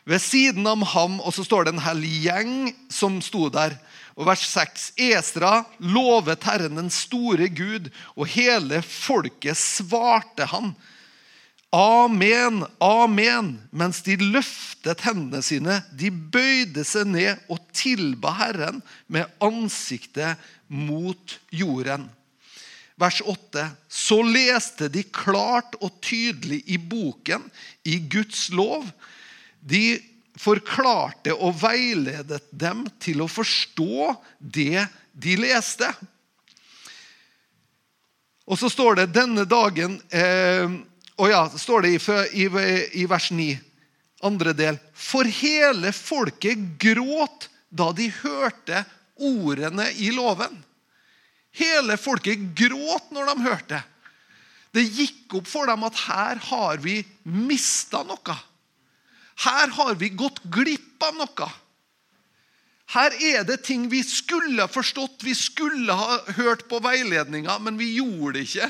Ved 0.03 0.19
siden 0.19 0.67
av 0.67 0.83
ham 0.91 1.19
og 1.23 1.31
så 1.35 1.45
står 1.47 1.67
det 1.67 1.75
en 1.75 1.85
hel 1.85 2.01
gjeng 2.03 2.55
som 2.91 3.21
sto 3.23 3.47
der. 3.53 3.77
Og 4.19 4.27
Vers 4.27 4.43
6.: 4.51 4.91
Esra 4.99 5.63
lovet 5.79 6.43
Herren 6.43 6.75
den 6.77 6.91
store 6.93 7.47
Gud, 7.49 7.89
og 8.15 8.27
hele 8.35 8.81
folket 8.83 9.57
svarte 9.57 10.47
han. 10.51 10.73
Amen, 11.73 12.61
amen, 12.77 13.55
mens 13.73 14.03
de 14.05 14.19
løftet 14.21 15.01
hendene 15.07 15.41
sine. 15.41 15.79
De 15.97 16.11
bøyde 16.13 16.83
seg 16.85 17.09
ned 17.09 17.47
og 17.49 17.63
tilba 17.73 18.35
Herren 18.37 18.83
med 19.09 19.31
ansiktet 19.41 20.37
mot 20.69 21.39
jorden 21.49 22.05
vers 22.95 23.21
8. 23.25 23.67
Så 23.87 24.21
leste 24.25 24.89
de 24.91 25.03
klart 25.03 25.75
og 25.81 25.99
tydelig 26.03 26.61
i 26.71 26.77
boken, 26.77 27.45
i 27.83 27.99
Guds 27.99 28.49
lov. 28.53 28.87
De 29.59 29.99
forklarte 30.39 31.35
og 31.35 31.55
veiledet 31.61 32.41
dem 32.49 32.85
til 33.03 33.23
å 33.23 33.29
forstå 33.29 34.13
det 34.39 34.87
de 35.13 35.37
leste. 35.39 35.89
Og 38.43 38.59
så 38.59 38.67
står 38.71 38.99
det 38.99 39.13
denne 39.15 39.45
dagen 39.47 39.99
eh, 40.11 40.67
Og 41.21 41.29
ja, 41.29 41.45
står 41.49 41.85
det 41.85 41.93
i, 42.33 42.45
i, 43.01 43.05
vers 43.09 43.29
9, 43.31 43.47
andre 44.25 44.53
del 44.57 44.79
For 44.97 45.27
hele 45.27 45.91
folket 45.93 46.77
gråt 46.81 47.49
da 47.73 47.91
de 47.95 48.09
hørte 48.21 48.83
ordene 49.21 49.89
i 50.01 50.11
loven. 50.13 50.55
Hele 51.53 51.97
folket 52.01 52.53
gråt 52.57 53.11
når 53.13 53.29
de 53.29 53.45
hørte. 53.45 53.81
Det 54.73 54.83
gikk 54.87 55.35
opp 55.37 55.49
for 55.49 55.69
dem 55.69 55.85
at 55.85 55.99
her 56.07 56.41
har 56.49 56.81
vi 56.81 57.01
mista 57.29 58.01
noe. 58.07 58.37
Her 59.43 59.73
har 59.77 59.93
vi 60.01 60.09
gått 60.17 60.41
glipp 60.53 61.05
av 61.05 61.19
noe. 61.19 61.49
Her 62.93 63.13
er 63.25 63.45
det 63.47 63.63
ting 63.65 63.85
vi 63.89 64.01
skulle 64.05 64.65
forstått, 64.69 65.23
vi 65.25 65.33
skulle 65.37 65.93
ha 65.97 66.19
hørt 66.37 66.67
på 66.69 66.81
veiledninga, 66.83 67.57
men 67.61 67.77
vi 67.79 67.95
gjorde 67.97 68.37
det 68.37 68.47
ikke. 68.49 68.69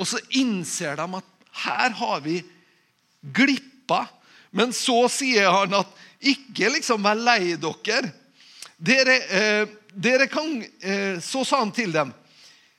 Og 0.00 0.08
så 0.10 0.20
innser 0.36 0.98
de 0.98 1.06
at 1.20 1.30
her 1.62 1.94
har 2.00 2.20
vi 2.24 2.40
glippa. 3.22 4.06
Men 4.50 4.72
så 4.72 5.04
sier 5.10 5.50
han 5.50 5.74
at 5.80 5.94
ikke 6.24 6.72
liksom 6.76 7.04
vær 7.04 7.18
lei 7.18 7.54
dere. 7.60 8.12
Dere, 8.76 9.16
eh, 9.30 9.64
dere 9.94 10.26
kan, 10.28 10.60
eh, 10.82 11.20
så 11.22 11.44
sa 11.46 11.62
han 11.62 11.72
til 11.74 11.94
dem 11.94 12.12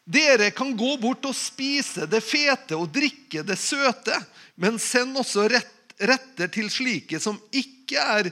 dere 0.06 0.52
kan 0.54 0.76
gå 0.78 0.96
bort 1.02 1.26
og 1.26 1.34
spise 1.34 2.06
det 2.06 2.22
fete 2.22 2.78
og 2.78 2.92
drikke 2.94 3.42
det 3.42 3.58
søte, 3.58 4.14
men 4.56 4.78
send 4.78 5.18
også 5.18 5.48
rett, 5.50 5.72
retter 5.98 6.52
til 6.54 6.70
slike 6.70 7.18
som 7.24 7.40
ikke 7.56 7.98
er 7.98 8.30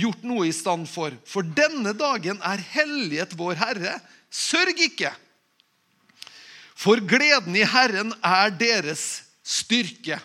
gjort 0.00 0.22
noe 0.24 0.46
i 0.48 0.54
stand 0.54 0.88
for. 0.88 1.12
For 1.28 1.44
denne 1.44 1.92
dagen 1.98 2.40
er 2.46 2.62
hellighet 2.72 3.34
vår 3.36 3.58
Herre. 3.60 3.98
Sørg 4.30 4.80
ikke! 4.80 5.12
For 6.80 7.02
gleden 7.04 7.58
i 7.58 7.66
Herren 7.68 8.14
er 8.24 8.54
deres 8.56 9.26
styrke. 9.50 10.20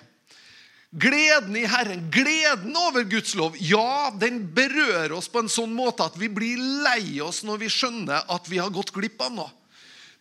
Gleden 0.96 1.58
i 1.60 1.66
Herren, 1.68 2.06
gleden 2.12 2.76
over 2.78 3.04
Guds 3.10 3.34
lov, 3.36 3.58
ja, 3.60 4.14
den 4.16 4.46
berører 4.56 5.12
oss 5.18 5.28
på 5.28 5.42
en 5.44 5.52
sånn 5.52 5.74
måte 5.76 6.06
at 6.06 6.16
vi 6.16 6.30
blir 6.32 6.62
lei 6.86 7.20
oss 7.26 7.42
når 7.44 7.66
vi 7.66 7.72
skjønner 7.74 8.30
at 8.32 8.48
vi 8.48 8.62
har 8.62 8.72
gått 8.72 8.94
glipp 8.96 9.20
av 9.26 9.34
noe. 9.36 9.52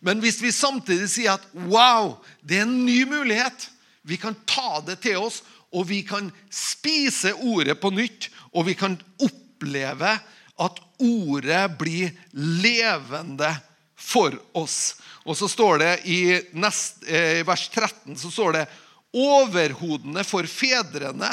Men 0.03 0.19
hvis 0.21 0.41
vi 0.43 0.51
samtidig 0.51 1.07
sier 1.09 1.37
at 1.37 1.45
wow, 1.71 2.17
det 2.43 2.59
er 2.59 2.67
en 2.67 2.83
ny 2.85 3.05
mulighet 3.09 3.71
Vi 4.05 4.19
kan 4.21 4.35
ta 4.45 4.83
det 4.85 4.99
til 5.01 5.17
oss, 5.17 5.39
og 5.73 5.87
vi 5.89 6.03
kan 6.05 6.27
spise 6.53 7.31
ordet 7.33 7.73
på 7.81 7.89
nytt. 7.89 8.27
Og 8.53 8.67
vi 8.67 8.75
kan 8.77 8.99
oppleve 9.17 10.11
at 10.61 10.81
ordet 11.01 11.63
blir 11.79 12.11
levende 12.37 13.49
for 13.97 14.35
oss. 14.53 14.99
Og 15.25 15.33
så 15.39 15.49
står 15.49 15.81
det 15.81 15.93
i 16.05 16.19
nest, 16.53 17.01
i 17.09 17.41
vers 17.47 17.65
13 17.73 18.13
så 18.13 18.29
står 18.29 18.59
det 18.59 18.65
overhodene 19.15 20.25
for 20.27 20.47
fedrene 20.49 21.31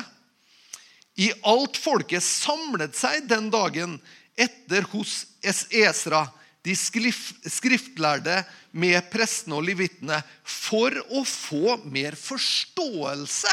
i 1.20 1.28
alt 1.44 1.76
folket 1.76 2.24
samlet 2.24 2.96
seg 2.96 3.26
den 3.28 3.50
dagen 3.52 3.98
etter 4.38 4.86
hos 4.94 5.26
Esra, 5.42 6.24
de 6.62 6.74
skriftlærde 6.78 8.38
med 8.78 9.10
prestene 9.12 9.58
og 9.58 9.66
levitene, 9.66 10.20
for 10.46 10.94
å 11.10 11.24
få 11.26 11.76
mer 11.90 12.16
forståelse. 12.16 13.52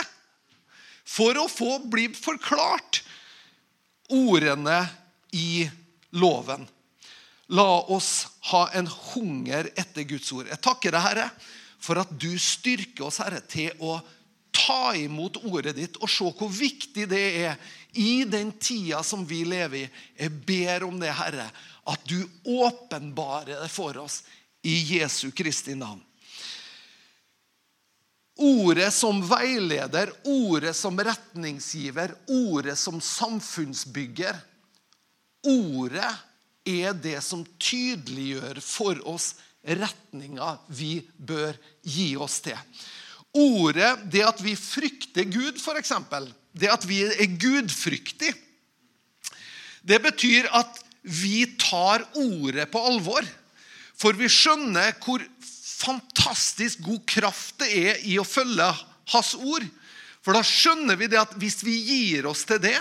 For 1.10 1.40
å 1.42 1.48
få 1.50 1.80
bli 1.90 2.06
forklart 2.14 3.02
ordene 4.14 4.84
i 5.36 5.66
loven. 6.16 6.68
La 7.50 7.82
oss 7.90 8.28
ha 8.52 8.68
en 8.78 8.88
hunger 8.88 9.72
etter 9.74 10.06
Guds 10.06 10.30
ord. 10.38 10.48
Jeg 10.52 10.62
takker 10.62 10.94
deg, 10.94 11.02
Herre, 11.02 11.28
for 11.82 11.98
at 11.98 12.12
du 12.22 12.32
styrker 12.38 13.08
oss, 13.08 13.18
Herre, 13.24 13.42
til 13.42 13.74
å 13.82 13.98
ta 14.52 14.96
imot 14.98 15.40
ordet 15.44 15.76
ditt 15.78 15.98
og 16.02 16.10
se 16.12 16.28
hvor 16.38 16.52
viktig 16.54 17.06
det 17.10 17.24
er 17.46 17.72
i 18.00 18.24
den 18.30 18.52
tida 18.62 19.02
som 19.06 19.26
vi 19.28 19.44
lever 19.48 19.84
i. 19.84 19.88
Jeg 20.20 20.36
ber 20.46 20.86
om 20.88 21.00
det, 21.02 21.14
Herre, 21.16 21.50
at 21.90 22.06
du 22.10 22.22
åpenbarer 22.46 23.64
det 23.64 23.72
for 23.74 23.98
oss 23.98 24.22
i 24.66 24.76
Jesu 24.98 25.32
Kristi 25.32 25.76
navn. 25.78 26.02
Ordet 28.40 28.94
som 28.96 29.20
veileder, 29.28 30.14
ordet 30.24 30.76
som 30.78 30.96
retningsgiver, 30.96 32.14
ordet 32.32 32.78
som 32.80 33.02
samfunnsbygger. 33.04 34.38
Ordet 35.50 36.14
er 36.64 36.96
det 36.96 37.18
som 37.26 37.44
tydeliggjør 37.60 38.62
for 38.64 39.02
oss 39.12 39.34
retninga 39.64 40.54
vi 40.72 41.02
bør 41.18 41.58
gi 41.84 42.14
oss 42.16 42.40
til. 42.46 42.56
Ordet, 43.38 43.92
det 44.12 44.24
at 44.26 44.40
vi 44.42 44.56
frykter 44.58 45.28
Gud, 45.30 45.60
f.eks., 45.62 45.94
det 46.60 46.70
at 46.72 46.86
vi 46.90 47.04
er 47.06 47.36
gudfryktige, 47.40 48.34
det 49.86 50.00
betyr 50.04 50.50
at 50.56 50.80
vi 51.02 51.46
tar 51.60 52.04
ordet 52.20 52.66
på 52.72 52.82
alvor. 52.84 53.26
For 54.00 54.18
vi 54.18 54.30
skjønner 54.32 54.96
hvor 55.04 55.24
fantastisk 55.80 56.82
god 56.84 57.04
kraft 57.08 57.62
det 57.64 57.70
er 57.70 58.02
i 58.08 58.18
å 58.20 58.28
følge 58.28 58.68
hans 59.14 59.34
ord. 59.40 59.66
For 60.20 60.36
da 60.36 60.44
skjønner 60.46 61.00
vi 61.00 61.08
det 61.12 61.22
at 61.22 61.36
hvis 61.40 61.62
vi 61.64 61.78
gir 61.78 62.28
oss 62.30 62.44
til 62.48 62.60
det, 62.64 62.78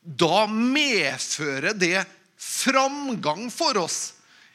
da 0.00 0.46
medfører 0.50 1.76
det 1.76 2.02
framgang 2.40 3.48
for 3.52 3.78
oss. 3.84 4.00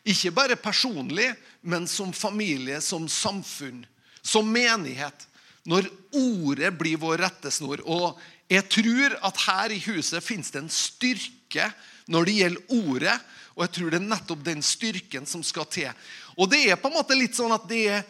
Ikke 0.05 0.33
bare 0.35 0.59
personlig, 0.59 1.31
men 1.65 1.87
som 1.89 2.11
familie, 2.13 2.81
som 2.81 3.07
samfunn, 3.09 3.85
som 4.21 4.49
menighet. 4.51 5.25
Når 5.65 5.87
ordet 6.15 6.71
blir 6.77 6.99
vår 7.01 7.23
rettesnor. 7.25 7.81
Og 7.89 8.19
jeg 8.51 8.67
tror 8.69 9.15
at 9.25 9.39
her 9.47 9.73
i 9.73 9.81
huset 9.87 10.23
finnes 10.23 10.51
det 10.53 10.61
en 10.61 10.71
styrke 10.71 11.71
når 12.11 12.27
det 12.27 12.37
gjelder 12.39 12.75
ordet. 12.77 13.15
Og 13.55 13.65
jeg 13.65 13.73
tror 13.77 13.93
det 13.93 14.01
er 14.01 14.09
nettopp 14.11 14.43
den 14.45 14.61
styrken 14.65 15.25
som 15.29 15.43
skal 15.45 15.67
til. 15.71 15.89
Og 16.35 16.51
det 16.51 16.65
er 16.67 16.79
på 16.79 16.91
en 16.91 16.97
måte 16.97 17.17
litt 17.17 17.37
sånn 17.37 17.55
at 17.55 17.65
det 17.69 17.83
er 17.97 18.05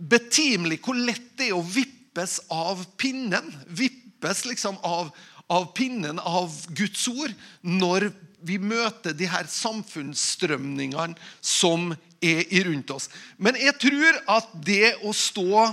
betimelig 0.00 0.80
hvor 0.84 0.96
lett 0.96 1.34
det 1.38 1.50
er 1.50 1.58
å 1.58 1.64
vippes 1.64 2.38
av 2.50 2.82
pinnen. 3.00 3.52
Vippes 3.68 4.46
liksom 4.48 4.80
av, 4.86 5.12
av 5.52 5.70
pinnen 5.76 6.18
av 6.18 6.54
Guds 6.72 7.06
ord 7.12 7.34
når 7.60 8.10
vi 8.40 8.56
møter 8.56 9.12
de 9.12 9.28
her 9.28 9.44
samfunnsstrømningene 9.52 11.18
som 11.44 11.92
er 12.24 12.64
rundt 12.66 12.90
oss. 12.92 13.10
Men 13.36 13.56
jeg 13.60 13.76
tror 13.80 14.20
at 14.32 14.48
det 14.64 14.94
å 15.04 15.12
stå 15.16 15.68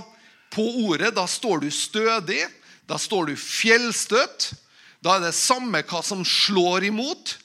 på 0.54 0.64
ordet, 0.88 1.12
da 1.16 1.26
står 1.28 1.64
du 1.64 1.70
stødig, 1.74 2.44
da 2.88 2.98
står 3.00 3.30
du 3.30 3.36
fjellstøtt. 3.36 4.52
Da 5.04 5.16
er 5.16 5.28
det 5.28 5.36
samme 5.36 5.84
hva 5.86 6.00
som 6.02 6.24
slår 6.26 6.88
imot. 6.88 7.36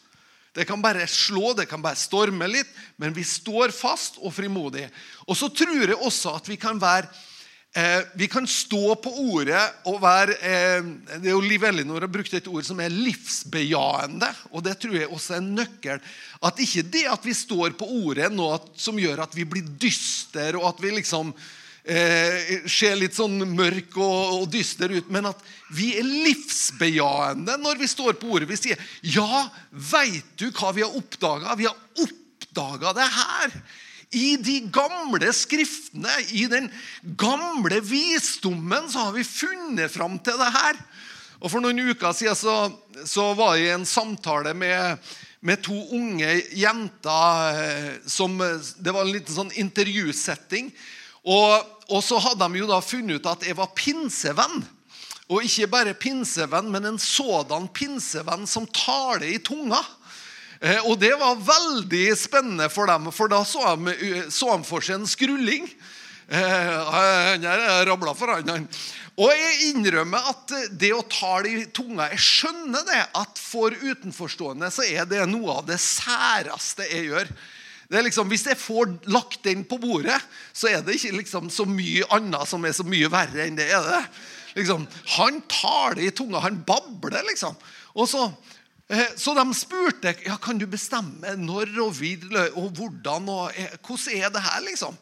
Det 0.54 0.68
kan 0.70 0.82
bare 0.82 1.08
slå, 1.10 1.54
det 1.58 1.66
kan 1.70 1.82
bare 1.82 1.98
storme 1.98 2.48
litt, 2.50 2.70
men 3.02 3.14
vi 3.16 3.26
står 3.26 3.74
fast 3.74 4.20
og 4.22 4.36
frimodig. 4.36 4.86
Og 5.26 5.38
så 5.38 5.50
tror 5.50 5.82
jeg 5.82 5.98
også 5.98 6.36
at 6.38 6.50
vi 6.50 6.60
kan 6.62 6.78
være 6.82 7.10
eh, 7.74 8.06
Vi 8.14 8.28
kan 8.30 8.46
stå 8.46 8.94
på 9.02 9.14
ordet 9.34 9.62
og 9.90 9.98
være 10.04 10.36
eh, 10.38 10.92
Det 11.16 11.32
er 11.32 11.34
jo 11.34 11.42
Liv 11.42 11.66
Elinor 11.66 12.06
har 12.06 12.12
brukt 12.14 12.34
et 12.38 12.48
ord 12.52 12.66
som 12.68 12.84
er 12.86 12.94
livsbejaende. 12.94 14.30
Og 14.54 14.62
det 14.66 14.78
tror 14.78 15.00
jeg 15.00 15.10
også 15.10 15.34
er 15.34 15.42
en 15.42 15.56
nøkkel. 15.58 16.06
At 16.46 16.62
ikke 16.62 16.86
det 16.86 17.08
at 17.10 17.26
vi 17.26 17.34
står 17.34 17.74
på 17.80 17.90
ordet, 18.06 18.30
noe 18.34 18.62
som 18.78 19.02
gjør 19.02 19.26
at 19.26 19.34
vi 19.34 19.50
blir 19.50 19.66
dyster, 19.82 20.62
og 20.62 20.70
at 20.70 20.86
vi 20.86 20.94
liksom 21.00 21.34
eh, 21.84 22.64
ser 22.70 22.96
litt 23.00 23.16
sånn 23.18 23.42
mørk 23.54 23.98
og, 24.00 24.40
og, 24.40 24.46
dyster 24.52 24.92
ut, 24.94 25.10
men 25.14 25.30
at 25.32 25.40
vi 25.74 25.94
er 26.00 26.08
livsbejaende 26.08 27.58
når 27.62 27.82
vi 27.82 27.90
står 27.92 28.18
på 28.20 28.36
ordet. 28.36 28.50
Vi 28.50 28.60
sier, 28.60 28.84
'Ja, 29.02 29.48
veit 29.72 30.36
du 30.38 30.50
hva 30.52 30.74
vi 30.74 30.86
har 30.86 30.96
oppdaga?' 30.96 31.58
Vi 31.58 31.68
har 31.68 31.78
oppdaga 32.04 32.94
det 32.94 33.10
her. 33.10 33.58
I 34.14 34.36
de 34.38 34.60
gamle 34.70 35.32
skriftene, 35.34 36.12
i 36.30 36.46
den 36.46 36.70
gamle 37.18 37.82
visdommen, 37.82 38.86
så 38.90 39.10
har 39.10 39.14
vi 39.14 39.24
funnet 39.26 39.90
fram 39.92 40.20
til 40.20 40.38
det 40.38 40.52
her. 40.54 40.78
Og 41.42 41.50
For 41.52 41.60
noen 41.60 41.82
uker 41.90 42.14
siden 42.14 42.38
så, 42.38 42.72
så 43.10 43.34
var 43.34 43.58
jeg 43.58 43.68
i 43.68 43.74
en 43.74 43.86
samtale 43.90 44.54
med, 44.54 45.02
med 45.42 45.64
to 45.66 45.76
unge 45.98 46.30
jenter. 46.54 47.58
Eh, 47.58 47.90
som, 48.06 48.38
det 48.38 48.94
var 48.94 49.02
en 49.02 49.12
liten 49.12 49.34
sånn 49.34 49.52
intervjusetting. 49.52 50.70
Og, 51.24 51.76
og, 51.88 52.00
så 52.04 52.20
hadde 52.20 52.48
de 52.52 52.60
jo 52.60 52.70
da 52.70 52.80
funnet 52.84 53.22
ut 53.22 53.30
at 53.32 53.46
jeg 53.48 53.58
var 53.58 53.72
pinsevenn. 53.78 54.64
Og 55.32 55.46
ikke 55.48 55.70
bare 55.72 55.96
pinsevenn, 55.96 56.68
men 56.72 56.86
en 56.90 57.00
sådan 57.00 57.70
pinsevenn 57.74 58.44
som 58.50 58.68
taler 58.76 59.30
i 59.32 59.40
tunga. 59.44 59.80
Eh, 60.60 60.84
og 60.84 60.98
det 61.00 61.14
var 61.20 61.40
veldig 61.40 62.06
spennende 62.20 62.70
for 62.72 62.92
dem, 62.92 63.10
for 63.16 63.32
da 63.32 63.42
så 63.48 63.76
de, 63.76 64.26
så 64.32 64.52
de 64.58 64.68
for 64.68 64.84
seg 64.84 65.00
en 65.00 65.10
skrulling. 65.10 65.70
Eh, 66.28 66.92
han 66.92 67.44
der 67.44 67.88
rabla 67.88 68.14
for 68.16 68.36
han. 68.36 68.68
Og 69.14 69.30
jeg 69.30 69.74
innrømmer 69.74 70.30
at 70.32 70.54
det 70.74 70.90
å 70.96 71.04
tale 71.06 71.52
i 71.52 71.66
tunga 71.70 72.08
Jeg 72.16 72.24
skjønner 72.24 72.86
det 72.88 73.02
at 73.20 73.38
for 73.38 73.76
utenforstående 73.76 74.72
så 74.74 74.88
er 74.88 75.06
det 75.06 75.28
noe 75.30 75.60
av 75.60 75.68
det 75.68 75.78
særeste 75.84 76.88
jeg 76.90 77.12
gjør. 77.12 77.30
Det 77.94 78.02
liksom, 78.08 78.30
Hvis 78.32 78.48
jeg 78.50 78.58
får 78.58 78.96
lagt 79.14 79.44
den 79.46 79.64
på 79.70 79.78
bordet, 79.78 80.18
så 80.54 80.72
er 80.72 80.82
det 80.82 80.98
ikke 80.98 81.20
liksom 81.20 81.52
så 81.54 81.66
mye 81.70 82.08
annet 82.16 82.50
som 82.50 82.66
er 82.66 82.74
så 82.74 82.86
mye 82.88 83.12
verre 83.14 83.46
enn 83.46 83.60
det. 83.60 83.70
er 83.70 83.86
det. 83.86 84.02
Liksom, 84.58 84.88
han 85.18 85.42
taler 85.50 86.02
i 86.02 86.12
tunga. 86.12 86.42
Han 86.42 86.64
babler, 86.66 87.22
liksom. 87.30 87.54
Og 87.94 88.10
så, 88.10 88.26
eh, 88.90 89.14
så 89.18 89.36
de 89.38 89.46
spurte 89.54 90.16
ja, 90.26 90.40
kan 90.42 90.58
du 90.58 90.66
bestemme 90.70 91.36
når 91.38 91.76
og 91.86 91.94
vil 92.00 92.34
og 92.56 92.74
hvordan. 92.80 93.30
og 93.30 93.54
eh, 93.54 93.78
Hvordan 93.86 94.18
er 94.18 94.34
det 94.34 94.46
her, 94.48 94.66
liksom? 94.66 94.98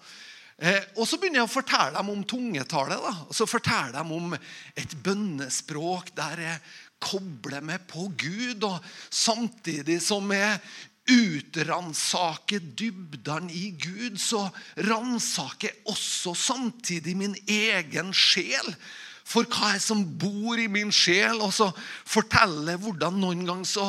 Eh, 0.60 0.84
og 0.97 1.08
Så 1.08 1.17
begynner 1.17 1.41
jeg 1.41 1.49
å 1.49 1.56
fortelle 1.56 1.95
dem 1.95 2.12
om 2.12 2.23
tungetale. 2.27 2.99
da, 2.99 3.15
og 3.30 3.36
Så 3.36 3.47
forteller 3.47 3.95
de 3.95 4.19
om 4.19 4.36
et 4.75 4.97
bønnespråk 5.04 6.12
der 6.15 6.43
jeg 6.43 6.60
kobler 7.01 7.63
meg 7.65 7.88
på 7.89 8.12
Gud, 8.13 8.63
og 8.63 8.77
samtidig 9.10 10.01
som 10.06 10.27
jeg 10.32 10.60
utransake 11.09 12.59
dybdene 12.77 13.51
i 13.53 13.71
Gud, 13.81 14.19
så 14.21 14.45
ransaker 14.87 15.71
jeg 15.71 15.79
også 15.89 16.35
samtidig 16.37 17.15
min 17.17 17.35
egen 17.49 18.13
sjel. 18.13 18.75
For 19.31 19.47
hva 19.47 19.75
er 19.75 19.81
som 19.83 20.03
bor 20.19 20.59
i 20.59 20.67
min 20.71 20.91
sjel? 20.93 21.39
Og 21.43 21.53
så 21.55 21.69
forteller 22.09 22.79
hvordan 22.81 23.19
noen 23.21 23.45
ganger 23.47 23.69
så 23.69 23.87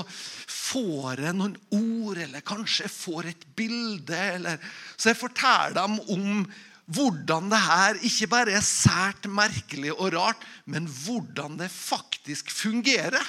får 0.52 1.24
jeg 1.24 1.36
noen 1.38 1.56
ord, 1.74 2.20
eller 2.20 2.44
kanskje 2.46 2.86
jeg 2.86 2.94
får 2.94 3.30
et 3.32 3.46
bilde. 3.58 4.18
Eller, 4.36 4.60
så 4.96 5.10
jeg 5.10 5.20
forteller 5.20 5.76
dem 5.80 5.98
om 6.14 6.44
hvordan 6.92 7.50
det 7.52 7.60
her 7.62 8.00
ikke 8.06 8.28
bare 8.32 8.56
er 8.58 8.66
sært 8.66 9.28
merkelig 9.30 9.92
og 9.94 10.12
rart, 10.16 10.42
men 10.66 10.86
hvordan 10.86 11.58
det 11.60 11.70
faktisk 11.72 12.50
fungerer. 12.52 13.22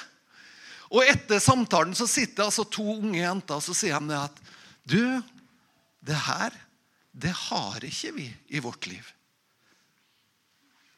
Og 0.94 1.02
etter 1.02 1.42
samtalen 1.42 1.96
så 1.98 2.06
sitter 2.10 2.46
altså 2.46 2.66
to 2.70 2.86
unge 3.00 3.18
jenter 3.18 3.58
og 3.58 3.66
så 3.66 3.74
sier 3.76 4.02
de 4.04 4.18
at 4.18 4.40
Du, 4.84 5.22
det 6.04 6.16
her, 6.26 6.54
det 7.10 7.32
har 7.48 7.84
ikke 7.86 8.12
vi 8.12 8.26
i 8.52 8.60
vårt 8.60 8.86
liv. 8.86 9.04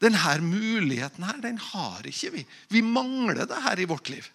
Denne 0.02 0.38
muligheten 0.42 1.24
her, 1.24 1.38
den 1.40 1.60
har 1.72 2.04
ikke 2.04 2.32
vi. 2.34 2.42
Vi 2.68 2.82
mangler 2.82 3.46
det 3.46 3.60
her 3.62 3.80
i 3.80 3.86
vårt 3.88 4.10
liv. 4.12 4.26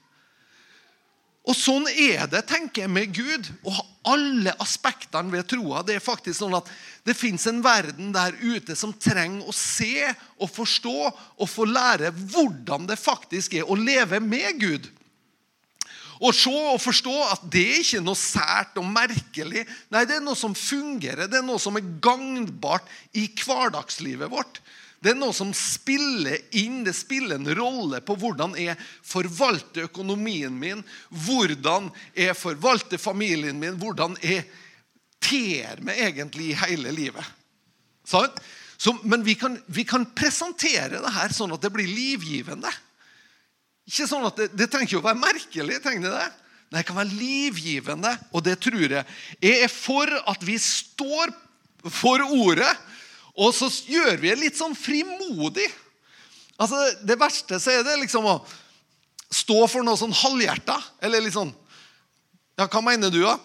Og 1.42 1.58
sånn 1.58 1.88
er 1.90 2.28
det, 2.30 2.44
tenker 2.50 2.84
jeg, 2.84 2.92
med 2.94 3.14
Gud 3.18 3.48
og 3.66 3.80
alle 4.14 4.54
aspektene 4.62 5.34
ved 5.34 5.48
troa. 5.50 5.82
Det 5.86 5.98
er 5.98 6.04
faktisk 6.04 6.38
sånn 6.38 6.54
at 6.58 6.70
det 7.06 7.18
fins 7.18 7.48
en 7.50 7.64
verden 7.66 8.12
der 8.14 8.38
ute 8.40 8.78
som 8.78 8.94
trenger 8.94 9.50
å 9.50 9.56
se 9.56 10.06
og 10.38 10.52
forstå 10.54 10.98
og 11.10 11.48
få 11.50 11.66
lære 11.66 12.14
hvordan 12.14 12.86
det 12.90 13.00
faktisk 13.02 13.58
er 13.58 13.70
å 13.70 13.78
leve 13.78 14.22
med 14.22 14.62
Gud. 14.62 14.92
Og 16.22 16.36
se 16.38 16.52
og 16.54 16.78
forstå 16.82 17.14
at 17.32 17.46
det 17.54 17.64
er 17.66 17.80
ikke 17.82 18.04
noe 18.06 18.20
sært 18.20 18.78
og 18.78 18.86
merkelig. 18.86 19.64
Nei, 19.90 20.04
det 20.06 20.20
er 20.20 20.26
noe 20.26 20.38
som 20.38 20.54
fungerer. 20.58 21.26
Det 21.26 21.40
er 21.40 21.48
noe 21.48 21.62
som 21.62 21.80
er 21.80 21.88
gagnbart 22.04 22.86
i 23.18 23.26
hverdagslivet 23.42 24.30
vårt. 24.30 24.62
Det 25.02 25.16
er 25.16 25.18
noe 25.18 25.34
som 25.34 25.50
spiller 25.58 26.38
inn, 26.62 26.84
det 26.86 26.94
spiller 26.94 27.40
en 27.40 27.50
rolle 27.58 28.04
på 28.06 28.14
hvordan 28.22 28.54
jeg 28.62 28.78
forvalter 29.02 29.88
økonomien 29.88 30.54
min, 30.54 30.84
hvordan 31.26 31.90
jeg 32.14 32.38
forvalter 32.38 33.02
familien 33.02 33.58
min, 33.58 33.80
hvordan 33.82 34.14
jeg 34.22 34.46
ter 35.26 35.82
meg 35.82 36.04
egentlig 36.06 36.52
i 36.52 36.60
hele 36.62 36.94
livet. 36.94 37.26
Så, 38.06 38.94
men 39.02 39.26
vi 39.26 39.34
kan, 39.42 39.58
vi 39.74 39.88
kan 39.90 40.06
presentere 40.14 41.02
det 41.02 41.16
her 41.18 41.34
sånn 41.34 41.58
at 41.58 41.66
det 41.66 41.74
blir 41.74 41.90
livgivende. 41.90 42.70
Ikke 43.90 44.08
sånn 44.08 44.26
at 44.28 44.38
Det, 44.38 44.50
det 44.56 44.70
trenger 44.72 44.90
ikke 44.90 45.02
å 45.02 45.08
være 45.10 45.22
merkelig. 45.22 45.82
trenger 45.84 46.14
det. 46.14 46.28
Det 46.72 46.86
kan 46.88 46.96
være 47.02 47.18
livgivende, 47.20 48.14
og 48.32 48.44
det 48.46 48.56
tror 48.64 48.80
jeg. 48.86 49.04
Jeg 49.44 49.64
er 49.66 49.72
for 49.72 50.08
at 50.32 50.44
vi 50.48 50.56
står 50.62 51.34
for 51.92 52.24
ordet, 52.32 52.72
og 53.36 53.52
så 53.56 53.68
gjør 53.92 54.16
vi 54.22 54.30
det 54.32 54.40
litt 54.40 54.60
sånn 54.60 54.76
frimodig. 54.78 55.68
Altså, 56.62 56.80
Det 57.04 57.18
verste 57.20 57.60
så 57.60 57.74
er 57.74 57.84
det 57.84 57.98
liksom 58.00 58.28
å 58.30 58.38
stå 59.32 59.68
for 59.72 59.84
noe 59.84 60.00
sånn 60.00 60.16
halvhjerta. 60.16 60.78
Eller 61.04 61.24
litt 61.24 61.36
sånn 61.36 61.54
Ja, 62.60 62.68
hva 62.68 62.82
mener 62.84 63.10
du, 63.10 63.22
da? 63.24 63.38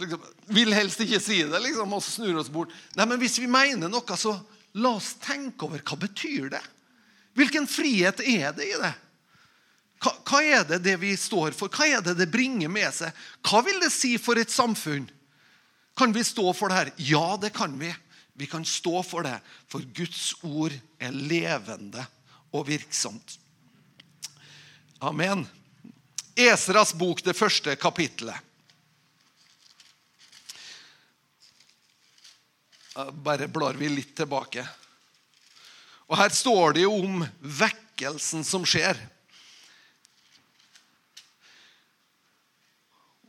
Liksom, 0.00 0.20
vil 0.52 0.72
helst 0.74 1.00
ikke 1.00 1.20
si 1.22 1.42
det, 1.42 1.60
liksom, 1.62 1.92
og 1.92 2.02
så 2.02 2.18
snur 2.18 2.38
oss 2.40 2.50
bort. 2.52 2.70
Nei, 2.96 3.06
men 3.06 3.18
Hvis 3.18 3.38
vi 3.40 3.46
mener 3.50 3.88
noe, 3.88 4.16
så 4.18 4.34
la 4.74 4.94
oss 4.98 5.14
tenke 5.22 5.66
over 5.66 5.82
hva 5.82 5.98
betyr 5.98 6.50
det 6.54 6.62
Hvilken 7.38 7.66
frihet 7.70 8.20
er 8.20 8.52
det 8.56 8.66
i 8.72 8.76
det? 8.80 8.92
Hva, 10.00 10.12
hva, 10.24 10.40
er 10.40 10.64
det 10.64 10.80
det 10.86 10.96
vi 11.02 11.12
står 11.18 11.52
for? 11.56 11.72
Hva 11.72 11.86
er 11.98 12.04
det 12.04 12.16
det 12.18 12.30
bringer 12.32 12.72
med 12.72 12.88
seg? 12.96 13.16
Hva 13.44 13.60
vil 13.66 13.80
det 13.82 13.92
si 13.92 14.14
for 14.20 14.40
et 14.40 14.52
samfunn? 14.52 15.10
Kan 15.98 16.14
vi 16.16 16.24
stå 16.24 16.52
for 16.56 16.72
det 16.72 16.78
her? 16.78 16.92
Ja, 17.10 17.36
det 17.40 17.52
kan 17.56 17.76
vi. 17.80 17.92
Vi 18.40 18.48
kan 18.48 18.64
stå 18.64 19.02
for 19.04 19.26
det, 19.26 19.36
for 19.68 19.84
Guds 19.92 20.32
ord 20.40 20.72
er 20.98 21.12
levende 21.12 22.06
og 22.56 22.70
virksomt. 22.70 23.36
Amen. 25.04 25.44
Esras 26.40 26.94
bok, 26.96 27.20
det 27.24 27.36
første 27.36 27.76
kapittelet. 27.76 28.36
Bare 33.12 33.48
blar 33.48 33.76
vi 33.76 33.88
litt 33.92 34.16
tilbake. 34.16 34.64
Og 36.10 36.18
Her 36.18 36.32
står 36.34 36.74
det 36.74 36.84
jo 36.84 36.96
om 36.98 37.20
vekkelsen 37.38 38.42
som 38.46 38.66
skjer. 38.66 38.98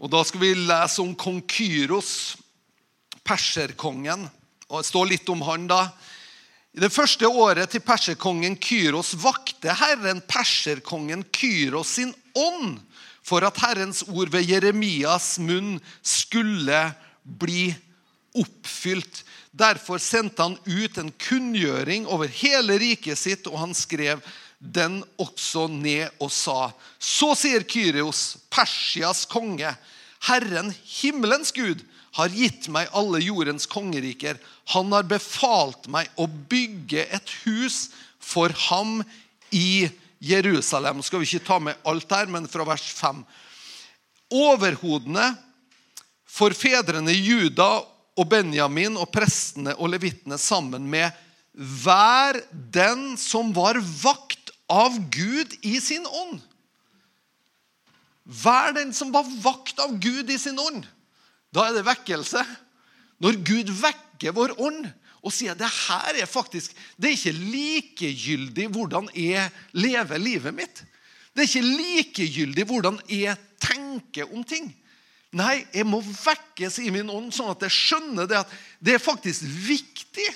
Og 0.02 0.10
Da 0.10 0.24
skal 0.26 0.42
vi 0.42 0.56
lese 0.58 1.04
om 1.04 1.14
kong 1.14 1.44
Kyros, 1.46 2.38
perserkongen. 3.22 4.26
Og 4.72 4.82
Det 4.82 4.90
står 4.90 5.12
litt 5.12 5.30
om 5.30 5.44
han 5.46 5.68
da. 5.70 5.84
I 6.74 6.82
det 6.82 6.90
første 6.90 7.28
året 7.28 7.70
til 7.70 7.84
perserkongen 7.86 8.56
Kyros 8.58 9.12
vakte 9.20 9.76
Herren 9.76 10.24
perserkongen 10.26 11.26
Kyros 11.36 12.00
sin 12.00 12.14
ånd 12.34 12.80
for 13.22 13.46
at 13.46 13.60
Herrens 13.62 14.02
ord 14.08 14.32
ved 14.34 14.48
Jeremias 14.50 15.36
munn 15.38 15.76
skulle 16.02 16.80
bli 17.22 17.70
oppfylt. 18.34 19.22
Derfor 19.52 20.00
sendte 20.00 20.46
han 20.46 20.58
ut 20.66 20.98
en 20.98 21.12
kunngjøring 21.12 22.08
over 22.08 22.32
hele 22.32 22.78
riket 22.80 23.20
sitt, 23.20 23.48
og 23.52 23.60
han 23.60 23.76
skrev 23.76 24.24
den 24.60 25.02
også 25.20 25.68
ned 25.68 26.10
og 26.20 26.32
sa:" 26.32 26.72
Så 27.00 27.36
sier 27.36 27.64
Kyrios, 27.68 28.38
Persias 28.50 29.26
konge, 29.26 29.76
Herren, 30.22 30.74
himmelens 31.02 31.52
Gud, 31.52 31.84
har 32.12 32.30
gitt 32.30 32.68
meg 32.68 32.92
alle 32.94 33.22
jordens 33.24 33.66
kongeriker. 33.66 34.38
Han 34.76 34.92
har 34.92 35.08
befalt 35.08 35.88
meg 35.88 36.10
å 36.20 36.28
bygge 36.28 37.08
et 37.08 37.30
hus 37.46 37.90
for 38.20 38.52
ham 38.70 39.00
i 39.52 39.90
Jerusalem. 40.22 41.02
Skal 41.02 41.24
vi 41.24 41.30
ikke 41.30 41.48
ta 41.48 41.60
med 41.60 41.80
alt 41.88 42.12
her, 42.12 42.28
men 42.28 42.48
fra 42.52 42.66
vers 42.68 42.84
5. 42.94 43.24
Overhodene 44.32 45.32
for 46.28 46.54
fedrene 46.56 47.16
Juda 47.16 47.82
og 48.20 48.28
Benjamin 48.32 48.98
og 49.00 49.10
prestene 49.14 49.76
og 49.78 49.94
levitene 49.94 50.38
sammen 50.42 50.88
med 50.92 51.12
hver 51.52 52.40
den 52.52 53.14
som 53.20 53.52
var 53.56 53.80
vakt 53.80 54.52
av 54.72 54.96
Gud 55.12 55.56
i 55.68 55.78
sin 55.84 56.06
ånd. 56.08 56.40
Hver 58.24 58.76
den 58.78 58.94
som 58.96 59.12
var 59.12 59.28
vakt 59.44 59.80
av 59.84 59.98
Gud 60.00 60.30
i 60.32 60.40
sin 60.40 60.60
ånd. 60.60 60.86
Da 61.52 61.68
er 61.68 61.76
det 61.76 61.88
vekkelse. 61.88 62.44
Når 63.22 63.40
Gud 63.46 63.72
vekker 63.82 64.36
vår 64.36 64.56
ånd 64.62 64.86
og 65.22 65.34
sier 65.36 65.58
det 65.58 65.68
her 65.70 66.18
er 66.24 66.30
faktisk 66.30 66.74
Det 66.98 67.12
er 67.12 67.18
ikke 67.18 67.52
likegyldig 67.54 68.68
hvordan 68.74 69.10
jeg 69.14 69.52
lever 69.78 70.22
livet 70.22 70.56
mitt. 70.56 70.84
Det 71.32 71.44
er 71.44 71.50
ikke 71.50 71.68
likegyldig 71.68 72.66
hvordan 72.68 72.98
jeg 73.12 73.36
tenker 73.62 74.32
om 74.34 74.44
ting. 74.48 74.72
Nei, 75.32 75.62
jeg 75.72 75.88
må 75.88 76.02
vekkes 76.04 76.82
i 76.84 76.90
min 76.92 77.10
ånd, 77.12 77.32
sånn 77.32 77.54
at 77.54 77.64
jeg 77.64 77.76
skjønner 77.76 78.28
det 78.28 78.42
at 78.42 78.56
det 78.84 78.98
er 78.98 79.04
faktisk 79.04 79.46
viktig 79.48 80.28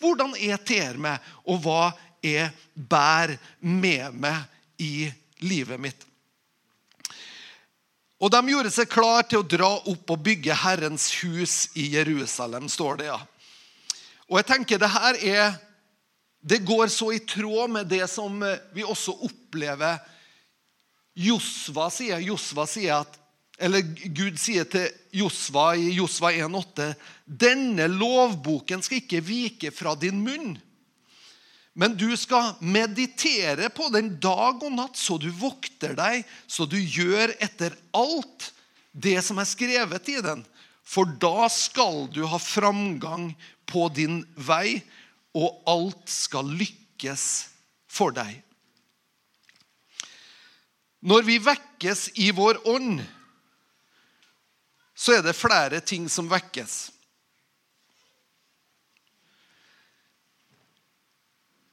hvordan 0.00 0.34
jeg 0.40 0.58
ter 0.66 0.96
meg, 0.98 1.20
og 1.46 1.60
hva 1.62 1.90
jeg 2.24 2.48
bærer 2.74 3.36
med 3.60 4.16
meg 4.16 4.80
i 4.80 5.10
livet 5.44 5.80
mitt. 5.80 6.06
Og 8.20 8.28
de 8.32 8.40
gjorde 8.52 8.72
seg 8.74 8.90
klar 8.92 9.24
til 9.28 9.40
å 9.40 9.48
dra 9.48 9.70
opp 9.88 10.12
og 10.12 10.24
bygge 10.24 10.56
Herrens 10.64 11.08
hus 11.22 11.70
i 11.78 11.86
Jerusalem, 11.94 12.68
står 12.68 13.00
det, 13.00 13.08
ja. 13.08 13.20
Og 14.28 14.38
jeg 14.38 14.48
tenker 14.50 14.78
det 14.78 14.92
her 14.92 15.18
er 15.26 15.58
Det 16.40 16.62
går 16.64 16.88
så 16.88 17.10
i 17.12 17.18
tråd 17.20 17.68
med 17.68 17.88
det 17.90 18.06
som 18.08 18.38
vi 18.72 18.80
også 18.80 19.12
opplever 19.26 19.98
Josva 21.12 21.90
sier. 21.92 22.22
Josva 22.24 22.64
sier 22.64 23.02
at 23.02 23.18
eller 23.60 23.84
Gud 24.16 24.38
sier 24.40 24.64
til 24.70 24.88
Josva 25.12 25.74
i 25.76 25.90
Josva 25.98 26.32
1,8.: 26.32 26.94
Denne 27.24 27.86
lovboken 27.92 28.82
skal 28.82 29.02
ikke 29.02 29.20
vike 29.24 29.72
fra 29.74 29.92
din 30.00 30.22
munn. 30.24 30.54
Men 31.76 31.94
du 31.96 32.08
skal 32.18 32.56
meditere 32.60 33.68
på 33.72 33.88
den 33.94 34.14
dag 34.20 34.58
og 34.64 34.72
natt, 34.74 34.98
så 34.98 35.20
du 35.20 35.28
vokter 35.30 35.94
deg, 35.96 36.24
så 36.50 36.66
du 36.66 36.76
gjør 36.80 37.36
etter 37.38 37.76
alt 37.96 38.50
det 38.90 39.20
som 39.22 39.38
er 39.38 39.48
skrevet 39.48 40.10
i 40.10 40.18
den. 40.24 40.42
For 40.82 41.06
da 41.22 41.46
skal 41.52 42.08
du 42.10 42.24
ha 42.26 42.40
framgang 42.42 43.30
på 43.70 43.86
din 43.94 44.24
vei, 44.34 44.80
og 45.36 45.62
alt 45.70 46.10
skal 46.10 46.48
lykkes 46.58 47.26
for 47.90 48.10
deg. 48.16 48.40
Når 51.06 51.22
vi 51.24 51.38
vekkes 51.40 52.08
i 52.20 52.32
vår 52.34 52.58
ånd, 52.68 52.98
så 55.00 55.16
er 55.16 55.22
det 55.24 55.36
flere 55.38 55.80
ting 55.80 56.08
som 56.12 56.28
vekkes. 56.28 56.90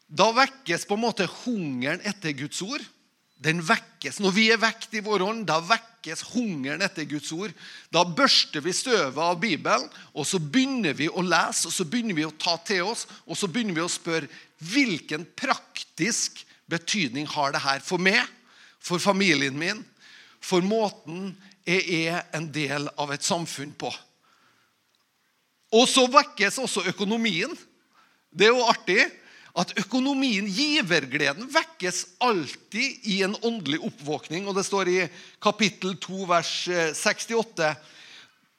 Da 0.07 0.29
vekkes 0.31 0.85
på 0.87 0.95
en 0.95 1.03
måte 1.03 1.27
hungeren 1.43 2.03
etter 2.07 2.31
Guds 2.39 2.61
ord. 2.63 2.83
Den 3.43 3.59
vekkes. 3.61 4.21
Når 4.23 4.33
vi 4.33 4.45
er 4.49 4.61
vekt 4.61 4.95
i 4.95 5.03
vår 5.03 5.25
ånd, 5.27 5.43
da 5.49 5.59
vekkes 5.59 6.23
hungeren 6.31 6.81
etter 6.85 7.05
Guds 7.09 7.29
ord. 7.35 7.51
Da 7.93 8.05
børster 8.07 8.63
vi 8.63 8.73
støvet 8.73 9.19
av 9.21 9.35
Bibelen, 9.41 9.85
og 10.15 10.25
så 10.25 10.39
begynner 10.39 10.95
vi 10.97 11.09
å 11.11 11.25
lese 11.25 11.67
og 11.67 11.75
så 11.75 11.85
begynner 11.85 12.17
vi 12.17 12.25
å 12.25 12.33
ta 12.39 12.55
til 12.65 12.87
oss, 12.87 13.03
og 13.27 13.37
så 13.37 13.51
begynner 13.51 13.77
vi 13.77 13.83
å 13.83 13.91
spørre 13.91 14.31
hvilken 14.71 15.27
praktisk 15.37 16.41
betydning 16.71 17.27
har 17.35 17.53
det 17.53 17.61
her 17.67 17.83
for 17.83 18.01
meg, 18.01 18.23
for 18.79 19.03
familien 19.03 19.59
min, 19.59 19.83
for 20.39 20.63
måten 20.63 21.35
jeg 21.67 22.07
er 22.07 22.25
en 22.37 22.47
del 22.53 22.87
av 22.95 23.11
et 23.11 23.23
samfunn 23.23 23.73
på. 23.77 23.91
Og 25.75 25.87
så 25.91 26.05
vekkes 26.07 26.61
også 26.63 26.85
økonomien. 26.87 27.51
Det 28.31 28.47
er 28.47 28.55
jo 28.55 28.67
artig 28.67 29.01
at 29.57 29.73
økonomien, 29.81 30.45
givergleden, 30.47 31.47
vekkes 31.49 32.03
alltid 32.23 33.07
i 33.09 33.21
en 33.25 33.35
åndelig 33.41 33.81
oppvåkning. 33.89 34.45
Og 34.47 34.55
det 34.55 34.67
står 34.67 34.91
i 34.93 34.99
kapittel 35.43 35.97
2, 35.99 36.23
vers 36.29 36.53
68. 36.95 37.65
Eh, 37.65 37.95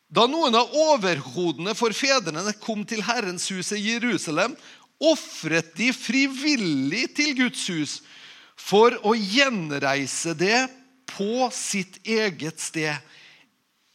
da 0.09 0.25
noen 0.25 0.57
av 0.57 0.73
overhodene 0.73 1.75
for 1.77 1.93
fedrene 1.97 2.55
kom 2.65 2.83
til 2.89 3.03
Herrens 3.05 3.47
hus 3.53 3.75
i 3.77 3.83
Jerusalem, 3.91 4.57
ofret 4.99 5.75
de 5.79 5.93
frivillig 5.95 7.07
til 7.15 7.35
Guds 7.39 7.67
hus 7.71 7.99
for 8.59 8.97
å 9.07 9.13
gjenreise 9.15 10.35
det 10.35 10.65
på 11.09 11.49
sitt 11.55 11.99
eget 12.07 12.61
sted. 12.61 12.95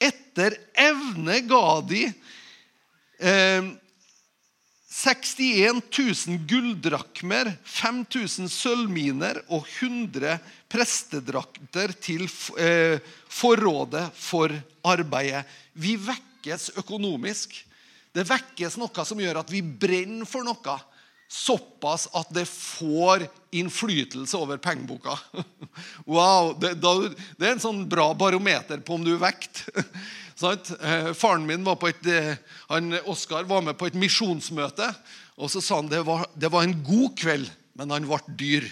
Etter 0.02 0.58
evne 0.76 1.40
ga 1.48 1.66
de 1.88 2.04
eh, 3.20 3.72
61 4.94 5.82
000 6.28 6.40
gulldrakmer, 6.48 7.50
5000 7.66 8.50
sølvminer 8.52 9.40
og 9.48 9.66
100 9.80 10.38
prestedrakter 10.70 11.96
til 11.98 12.28
eh, 12.62 13.02
forrådet 13.32 14.06
for 14.14 14.54
arbeidet. 14.86 15.48
Vi 15.74 15.96
vekkes 15.98 16.76
økonomisk. 16.78 17.56
Det 18.14 18.28
vekkes 18.30 18.78
noe 18.78 19.06
som 19.08 19.22
gjør 19.22 19.42
at 19.42 19.50
vi 19.50 19.64
brenner 19.66 20.30
for 20.30 20.46
noe. 20.46 20.78
Såpass 21.28 22.08
at 22.14 22.30
det 22.36 22.46
får 22.50 23.28
innflytelse 23.54 24.38
over 24.38 24.58
pengeboka. 24.58 25.18
Wow, 26.06 26.52
det, 26.62 26.76
er 26.78 27.54
en 27.54 27.62
sånn 27.64 27.88
bra 27.90 28.12
barometer 28.14 28.84
på 28.86 29.00
om 29.00 29.06
du 29.06 29.16
er 29.16 29.24
vekt. 29.24 29.66
Eh, 30.44 31.14
faren 31.16 31.46
min 31.48 31.64
var 31.64 31.78
på 31.80 31.88
et, 31.88 32.08
eh, 32.10 32.34
han, 32.68 32.98
Oskar 33.08 33.46
var 33.48 33.62
med 33.64 33.78
på 33.80 33.88
et 33.88 33.96
misjonsmøte. 33.96 34.90
Og 35.40 35.48
så 35.48 35.62
sa 35.64 35.78
han 35.78 35.88
det 35.88 36.02
var, 36.04 36.26
det 36.36 36.50
var 36.52 36.66
en 36.66 36.74
god 36.84 37.14
kveld, 37.16 37.52
men 37.80 37.94
han 37.94 38.08
ble 38.10 38.20
dyr. 38.42 38.66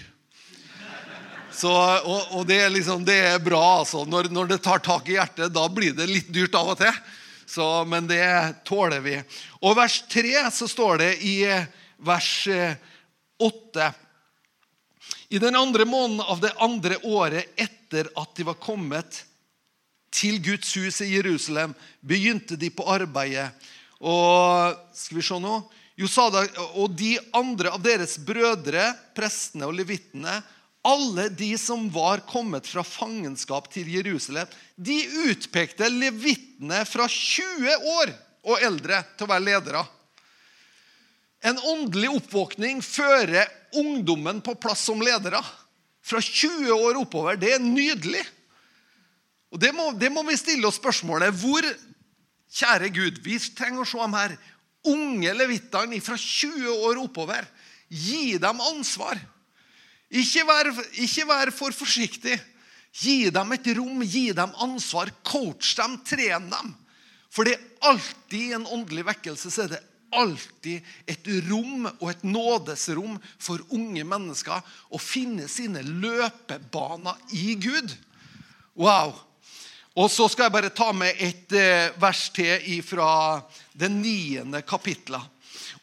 Så, 1.62 1.72
og, 1.72 2.34
og 2.36 2.44
det, 2.50 2.58
er 2.66 2.74
liksom, 2.74 3.06
det, 3.08 3.16
er 3.30 3.40
bra. 3.40 3.62
altså. 3.78 4.04
Når, 4.04 4.28
når, 4.34 4.52
det 4.52 4.60
tar 4.66 4.84
tak 4.84 5.08
i 5.08 5.16
hjertet, 5.16 5.54
da 5.54 5.64
blir 5.72 5.96
det 5.96 6.10
litt 6.10 6.28
dyrt 6.34 6.58
av 6.58 6.74
og 6.74 6.82
til. 6.82 7.00
Så, 7.46 7.70
men 7.88 8.10
det 8.10 8.26
tåler 8.68 9.00
vi. 9.04 9.16
Og 9.62 9.76
vers 9.78 10.02
3 10.12 10.44
så 10.52 10.68
står 10.68 11.02
det 11.06 11.10
i 11.24 11.36
eh, 11.48 11.70
vers 12.02 12.48
8 13.42 13.92
I 15.28 15.38
den 15.42 15.56
andre 15.56 15.86
måneden 15.88 16.20
av 16.20 16.40
det 16.42 16.52
andre 16.62 16.98
året 17.02 17.54
etter 17.56 18.10
at 18.18 18.34
de 18.36 18.46
var 18.46 18.60
kommet 18.62 19.22
til 20.12 20.38
Guds 20.44 20.74
hus 20.76 21.00
i 21.00 21.14
Jerusalem, 21.14 21.72
begynte 22.00 22.58
de 22.60 22.68
på 22.70 22.84
arbeidet. 22.90 23.48
Og 24.02 24.76
skal 24.94 25.18
vi 25.18 25.24
se 25.24 25.38
nå 25.40 25.54
Josada, 25.98 26.44
og 26.80 26.94
de 26.96 27.14
andre 27.36 27.72
av 27.74 27.82
deres 27.84 28.16
brødre, 28.20 28.90
prestene 29.16 29.68
og 29.68 29.76
levittene, 29.76 30.40
alle 30.82 31.28
de 31.30 31.52
som 31.60 31.84
var 31.94 32.24
kommet 32.26 32.66
fra 32.66 32.82
fangenskap 32.82 33.68
til 33.70 33.90
Jerusalem, 33.92 34.48
de 34.74 34.98
utpekte 35.30 35.86
levittene 35.92 36.82
fra 36.88 37.06
20 37.06 37.76
år 37.92 38.14
og 38.42 38.64
eldre 38.66 39.04
til 39.14 39.28
å 39.28 39.30
være 39.30 39.46
ledere. 39.46 39.84
En 41.42 41.58
åndelig 41.58 42.10
oppvåkning 42.20 42.82
fører 42.86 43.50
ungdommen 43.78 44.40
på 44.44 44.54
plass 44.62 44.84
som 44.86 45.02
ledere. 45.02 45.40
Fra 46.02 46.20
20 46.22 46.70
år 46.74 47.00
oppover. 47.02 47.38
Det 47.38 47.54
er 47.56 47.62
nydelig. 47.62 48.22
Og 49.52 49.60
det 49.60 49.72
må, 49.74 49.90
det 49.98 50.10
må 50.12 50.22
vi 50.26 50.38
stille 50.38 50.66
oss 50.68 50.78
spørsmålet. 50.80 51.34
Hvor, 51.42 51.66
kjære 52.52 52.92
Gud, 52.94 53.20
vi 53.26 53.38
trenger 53.54 53.82
å 53.82 53.88
se 53.88 54.00
dem 54.00 54.16
her 54.16 54.36
unge 54.92 55.34
levittene 55.36 56.00
fra 56.02 56.16
20 56.18 56.86
år 56.88 57.02
oppover. 57.02 57.46
Gi 57.92 58.38
dem 58.42 58.62
ansvar. 58.72 59.18
Ikke 60.12 60.44
vær, 60.48 60.70
ikke 61.00 61.26
vær 61.28 61.52
for 61.54 61.74
forsiktig. 61.74 62.38
Gi 63.02 63.30
dem 63.32 63.54
et 63.54 63.68
rom, 63.76 64.02
gi 64.04 64.30
dem 64.36 64.52
ansvar. 64.62 65.10
Coach 65.24 65.74
dem, 65.78 65.98
tren 66.06 66.50
dem. 66.52 66.74
For 67.32 67.48
det 67.48 67.56
er 67.56 67.88
alltid 67.88 68.58
en 68.58 68.68
åndelig 68.76 69.06
vekkelse 69.08 69.50
så 69.50 69.64
er 69.64 69.74
det 69.74 69.80
alltid 70.12 70.84
et 71.08 71.28
rom 71.48 71.88
og 71.90 72.06
et 72.10 72.24
nådesrom 72.24 73.18
for 73.40 73.62
unge 73.74 74.04
mennesker 74.06 74.62
å 74.92 75.00
finne 75.00 75.48
sine 75.50 75.82
løpebaner 75.86 77.20
i 77.38 77.54
Gud. 77.60 77.94
Wow! 78.78 79.14
Og 79.92 80.08
så 80.08 80.24
skal 80.32 80.46
jeg 80.46 80.54
bare 80.54 80.72
ta 80.72 80.88
med 80.96 81.18
et 81.20 81.52
eh, 81.52 81.92
vers 82.00 82.24
til 82.32 82.78
fra 82.86 83.42
det 83.76 83.90
niende 83.92 84.62
kapitlet. 84.64 85.20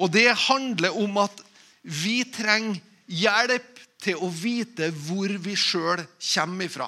Og 0.01 0.09
det 0.13 0.31
handler 0.47 0.95
om 0.97 1.19
at 1.21 1.43
vi 1.83 2.23
trenger 2.25 2.79
hjelp 3.05 3.77
til 4.01 4.21
å 4.23 4.29
vite 4.31 4.89
hvor 5.05 5.31
vi 5.43 5.55
sjøl 5.59 6.01
kommer 6.07 6.69
ifra. 6.69 6.87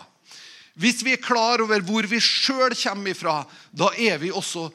Hvis 0.79 1.03
vi 1.03 1.13
er 1.13 1.21
klar 1.21 1.61
over 1.61 1.83
hvor 1.85 2.07
vi 2.09 2.21
sjøl 2.23 2.73
kommer 2.77 3.11
ifra, 3.11 3.41
da 3.69 3.91
er 3.99 4.17
vi 4.21 4.31
også 4.31 4.69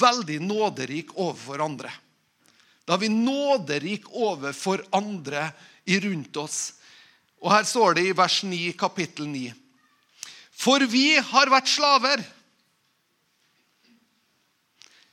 veldig 0.00 0.38
nåderik 0.44 1.12
overfor 1.18 1.64
andre. 1.64 1.90
Da 2.90 2.96
er 2.96 3.04
vi 3.04 3.08
nåderike 3.14 4.10
overfor 4.18 4.80
andre 4.90 5.44
rundt 6.02 6.36
oss. 6.42 6.56
Og 7.38 7.52
Her 7.54 7.62
står 7.62 7.94
det 7.94 8.02
i 8.08 8.16
vers 8.18 8.40
9, 8.42 8.72
kapittel 8.74 9.28
9. 9.30 9.44
For 10.50 10.82
vi 10.90 11.14
har 11.14 11.52
vært 11.54 11.70
slaver. 11.70 12.24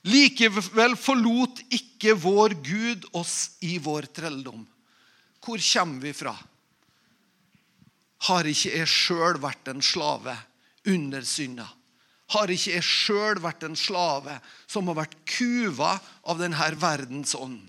Likevel 0.10 0.98
forlot 0.98 1.62
ikke 1.70 2.18
vår 2.18 2.58
Gud 2.66 3.06
oss 3.14 3.60
i 3.62 3.78
vår 3.78 4.10
trelldom. 4.10 4.66
Hvor 5.38 5.62
kommer 5.62 6.02
vi 6.02 6.18
fra? 6.18 6.34
Har 8.26 8.50
ikke 8.50 8.74
jeg 8.74 8.90
sjøl 8.90 9.38
vært 9.38 9.70
en 9.70 9.86
slave 9.86 10.34
under 10.90 11.22
synda? 11.22 11.70
Har 12.34 12.52
ikke 12.52 12.76
jeg 12.76 12.84
sjøl 12.84 13.40
vært 13.40 13.64
en 13.64 13.78
slave 13.80 14.36
som 14.68 14.90
har 14.92 15.00
vært 15.00 15.16
kuva 15.30 15.96
av 16.28 16.42
denne 16.42 16.72
verdens 16.80 17.36
ånd? 17.38 17.62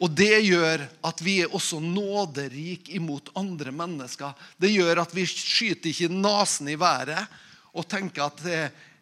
Og 0.00 0.08
Det 0.16 0.38
gjør 0.46 0.86
at 1.04 1.18
vi 1.20 1.42
er 1.44 1.52
også 1.52 1.76
nåderike 1.84 2.94
imot 2.96 3.28
andre 3.36 3.72
mennesker. 3.72 4.32
Det 4.56 4.72
gjør 4.72 5.02
at 5.02 5.12
vi 5.12 5.26
skyter 5.28 5.92
ikke 5.92 6.08
nesen 6.08 6.70
i 6.72 6.78
været 6.80 7.28
og 7.76 7.84
tenker 7.86 8.24
at 8.30 8.40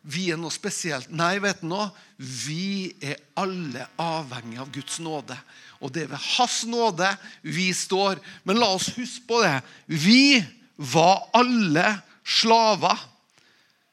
vi 0.09 0.29
er 0.33 0.39
noe 0.41 0.53
spesielt. 0.53 1.11
Nei, 1.15 1.37
vet 1.43 1.63
du 1.63 1.69
noe? 1.71 1.89
Vi 2.19 2.95
er 3.05 3.19
alle 3.39 3.87
avhengig 4.01 4.59
av 4.63 4.71
Guds 4.75 4.99
nåde. 5.05 5.37
Og 5.85 5.93
det 5.95 6.07
er 6.07 6.13
ved 6.13 6.25
Hans 6.35 6.63
nåde 6.67 7.11
vi 7.47 7.69
står. 7.77 8.19
Men 8.49 8.59
la 8.59 8.71
oss 8.75 8.91
huske 8.97 9.27
på 9.29 9.43
det. 9.45 9.59
Vi 9.87 10.41
var 10.95 11.29
alle 11.37 11.99
slaver. 12.25 12.99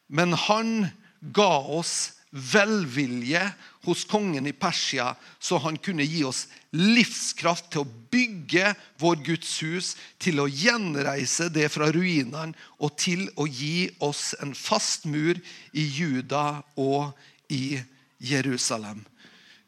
Men 0.08 0.34
han 0.34 0.88
ga 1.34 1.58
oss 1.60 2.12
velvilje 2.36 3.42
hos 3.86 4.04
kongen 4.10 4.48
i 4.48 4.54
Persia, 4.54 5.14
så 5.40 5.58
han 5.64 5.78
kunne 5.78 6.04
gi 6.04 6.24
oss 6.28 6.46
livskraft 6.76 7.70
til 7.72 7.86
å 7.86 7.92
bygge 8.12 8.74
vår 9.00 9.22
Guds 9.24 9.54
hus, 9.64 9.94
til 10.20 10.42
å 10.44 10.50
gjenreise 10.52 11.48
det 11.54 11.70
fra 11.72 11.88
ruinene 11.96 12.58
og 12.84 12.98
til 13.00 13.28
å 13.40 13.48
gi 13.48 13.88
oss 14.04 14.34
en 14.44 14.52
fast 14.58 15.08
mur 15.08 15.40
i 15.72 15.86
Juda 15.86 16.60
og 16.76 17.16
i 17.48 17.80
Jerusalem. 18.20 19.06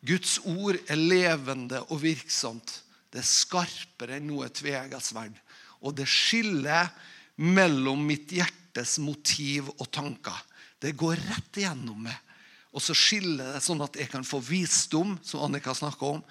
Guds 0.08 0.38
ord 0.44 0.78
er 0.88 1.00
levende 1.00 1.82
og 1.88 2.02
virksomt. 2.04 2.82
Det 3.12 3.24
er 3.24 3.32
skarpere 3.32 4.20
enn 4.20 4.28
noe 4.30 4.50
tveegget 4.52 5.08
sverd. 5.08 5.36
Og 5.82 5.96
det 5.96 6.08
skiller 6.10 6.92
mellom 7.38 8.02
mitt 8.08 8.34
hjertes 8.78 9.00
motiv 9.02 9.70
og 9.78 9.90
tanker. 9.92 10.38
Det 10.80 10.94
går 10.98 11.18
rett 11.18 11.58
igjennom 11.58 12.06
meg. 12.06 12.16
Og 12.76 12.84
så 12.84 12.94
skiller 12.94 13.56
det 13.56 13.64
sånn 13.66 13.82
at 13.82 13.96
jeg 13.98 14.10
kan 14.12 14.26
få 14.28 14.40
visdom, 14.44 15.18
som 15.24 15.42
Annika 15.48 15.74
snakka 15.74 16.18
om, 16.18 16.22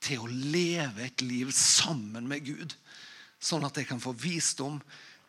til 0.00 0.20
å 0.20 0.28
leve 0.28 1.06
et 1.06 1.22
liv 1.24 1.50
sammen 1.54 2.28
med 2.28 2.44
Gud. 2.44 2.74
Sånn 3.40 3.64
at 3.64 3.76
jeg 3.78 3.88
kan 3.88 4.00
få 4.02 4.12
visdom 4.12 4.80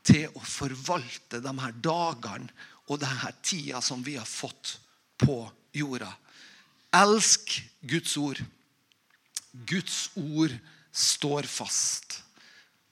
til 0.04 0.28
å 0.36 0.41
forvalte 0.43 1.39
de 1.41 1.54
her 1.62 1.76
dagene 1.80 2.50
og 2.89 3.00
denne 3.00 3.32
tida 3.45 3.80
som 3.82 4.04
vi 4.04 4.17
har 4.17 4.28
fått 4.28 4.80
på 5.22 5.43
jorda. 5.76 6.10
Elsk 6.98 7.60
Guds 7.86 8.17
ord. 8.17 8.41
Guds 9.69 10.10
ord 10.17 10.56
står 10.91 11.48
fast. 11.50 12.19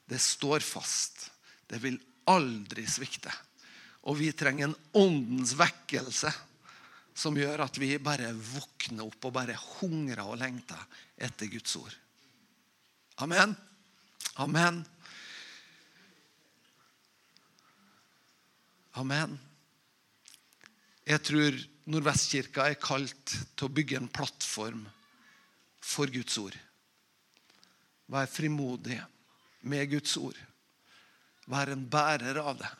Det 0.07 0.21
står 0.21 0.63
fast. 0.63 1.31
Det 1.67 1.81
vil 1.83 1.97
aldri 2.29 2.85
svikte. 2.87 3.33
Og 4.07 4.15
vi 4.19 4.31
trenger 4.35 4.69
en 4.69 4.77
åndens 4.95 5.53
vekkelse 5.59 6.31
som 7.17 7.37
gjør 7.37 7.65
at 7.65 7.79
vi 7.81 7.95
bare 7.99 8.29
våkner 8.31 9.07
opp 9.07 9.25
og 9.27 9.33
bare 9.35 9.57
hungrer 9.57 10.23
og 10.23 10.37
lengter 10.39 10.79
etter 11.17 11.49
Guds 11.51 11.73
ord. 11.79 11.95
Amen. 13.25 13.55
Amen. 14.37 14.83
Amen. 19.01 19.35
Jeg 21.07 21.23
tror 21.25 21.57
Nordvestkirka 21.87 22.67
er 22.67 22.79
kalt 22.81 23.33
til 23.55 23.67
å 23.67 23.73
bygge 23.73 23.97
en 23.99 24.09
plattform 24.11 24.85
for 25.81 26.11
Guds 26.11 26.37
ord. 26.41 26.57
Vær 28.11 28.27
frimodig 28.31 28.99
med 29.67 29.89
Guds 29.91 30.15
ord. 30.19 30.37
Vær 31.47 31.71
en 31.73 31.85
bærer 31.89 32.39
av 32.43 32.59
det. 32.59 32.71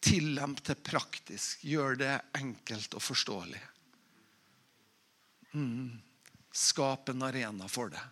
Tillemp 0.00 0.62
det 0.64 0.78
praktisk. 0.86 1.64
Gjør 1.64 1.98
det 2.00 2.14
enkelt 2.38 2.94
og 2.96 3.04
forståelig. 3.04 3.62
Mm. 5.54 6.00
Skap 6.52 7.08
en 7.08 7.22
arena 7.22 7.68
for 7.68 7.92
det. 7.92 8.02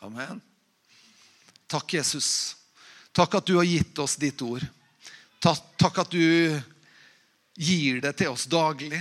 Amen. 0.00 0.40
Takk, 1.66 1.94
Jesus. 1.94 2.56
Takk 3.12 3.34
at 3.40 3.46
du 3.46 3.56
har 3.56 3.68
gitt 3.68 3.98
oss 3.98 4.16
ditt 4.16 4.42
ord. 4.42 4.64
Takk 5.40 5.98
at 5.98 6.10
du 6.12 6.60
gir 7.60 8.00
det 8.00 8.12
til 8.20 8.32
oss 8.32 8.46
daglig, 8.50 9.00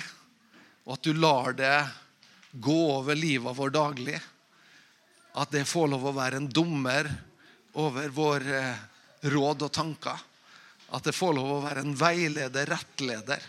og 0.86 0.97
at 0.97 1.08
du 1.08 1.13
lar 1.13 1.55
det 1.55 1.77
gå 2.51 2.79
over 2.95 3.15
livet 3.15 3.58
vårt 3.58 3.75
daglig. 3.75 4.19
At 5.39 5.51
det 5.53 5.67
får 5.69 5.91
lov 5.93 6.08
å 6.10 6.15
være 6.15 6.39
en 6.39 6.49
dommer 6.49 7.10
over 7.79 8.10
våre 8.12 8.63
råd 9.29 9.67
og 9.67 9.71
tanker. 9.73 10.25
At 10.95 11.06
det 11.06 11.15
får 11.15 11.36
lov 11.38 11.52
å 11.54 11.63
være 11.63 11.84
en 11.86 11.95
veileder, 11.97 12.69
rettleder. 12.73 13.43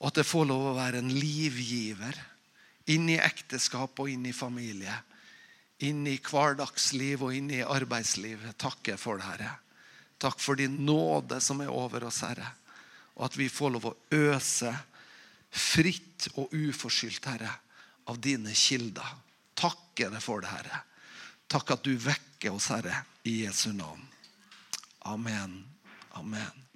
Og 0.00 0.10
at 0.10 0.20
det 0.20 0.28
får 0.28 0.46
lov 0.48 0.70
å 0.70 0.76
være 0.78 1.02
en 1.02 1.10
livgiver 1.12 2.18
inn 2.90 3.08
i 3.12 3.18
ekteskap 3.20 3.98
og 4.00 4.10
inn 4.10 4.28
i 4.30 4.36
familie. 4.36 4.94
Inn 5.86 6.06
i 6.08 6.18
hverdagsliv 6.22 7.26
og 7.26 7.34
inn 7.36 7.50
i 7.54 7.64
arbeidsliv. 7.64 8.46
Takker 8.60 9.00
for 9.00 9.20
det, 9.20 9.28
Herre. 9.28 9.52
Takk 10.20 10.40
for 10.40 10.58
din 10.58 10.80
nåde 10.84 11.40
som 11.40 11.62
er 11.64 11.72
over 11.72 12.04
oss, 12.08 12.22
Herre 12.26 12.54
og 13.20 13.26
at 13.28 13.36
vi 13.36 13.50
får 13.52 13.74
lov 13.74 13.90
å 13.90 13.96
øse 14.16 14.70
fritt 15.50 16.30
og 16.40 16.54
uforskyldt, 16.56 17.26
Herre, 17.28 17.50
av 18.08 18.16
dine 18.16 18.54
kilder. 18.56 19.10
Takker 19.60 20.14
deg 20.14 20.24
for 20.24 20.40
det, 20.40 20.48
Herre. 20.48 20.80
Takk 21.50 21.74
at 21.74 21.84
du 21.84 21.92
vekker 22.00 22.54
oss, 22.56 22.70
Herre, 22.72 23.02
i 23.28 23.42
Jesu 23.42 23.74
navn. 23.76 24.00
Amen. 25.04 25.58
Amen. 26.14 26.69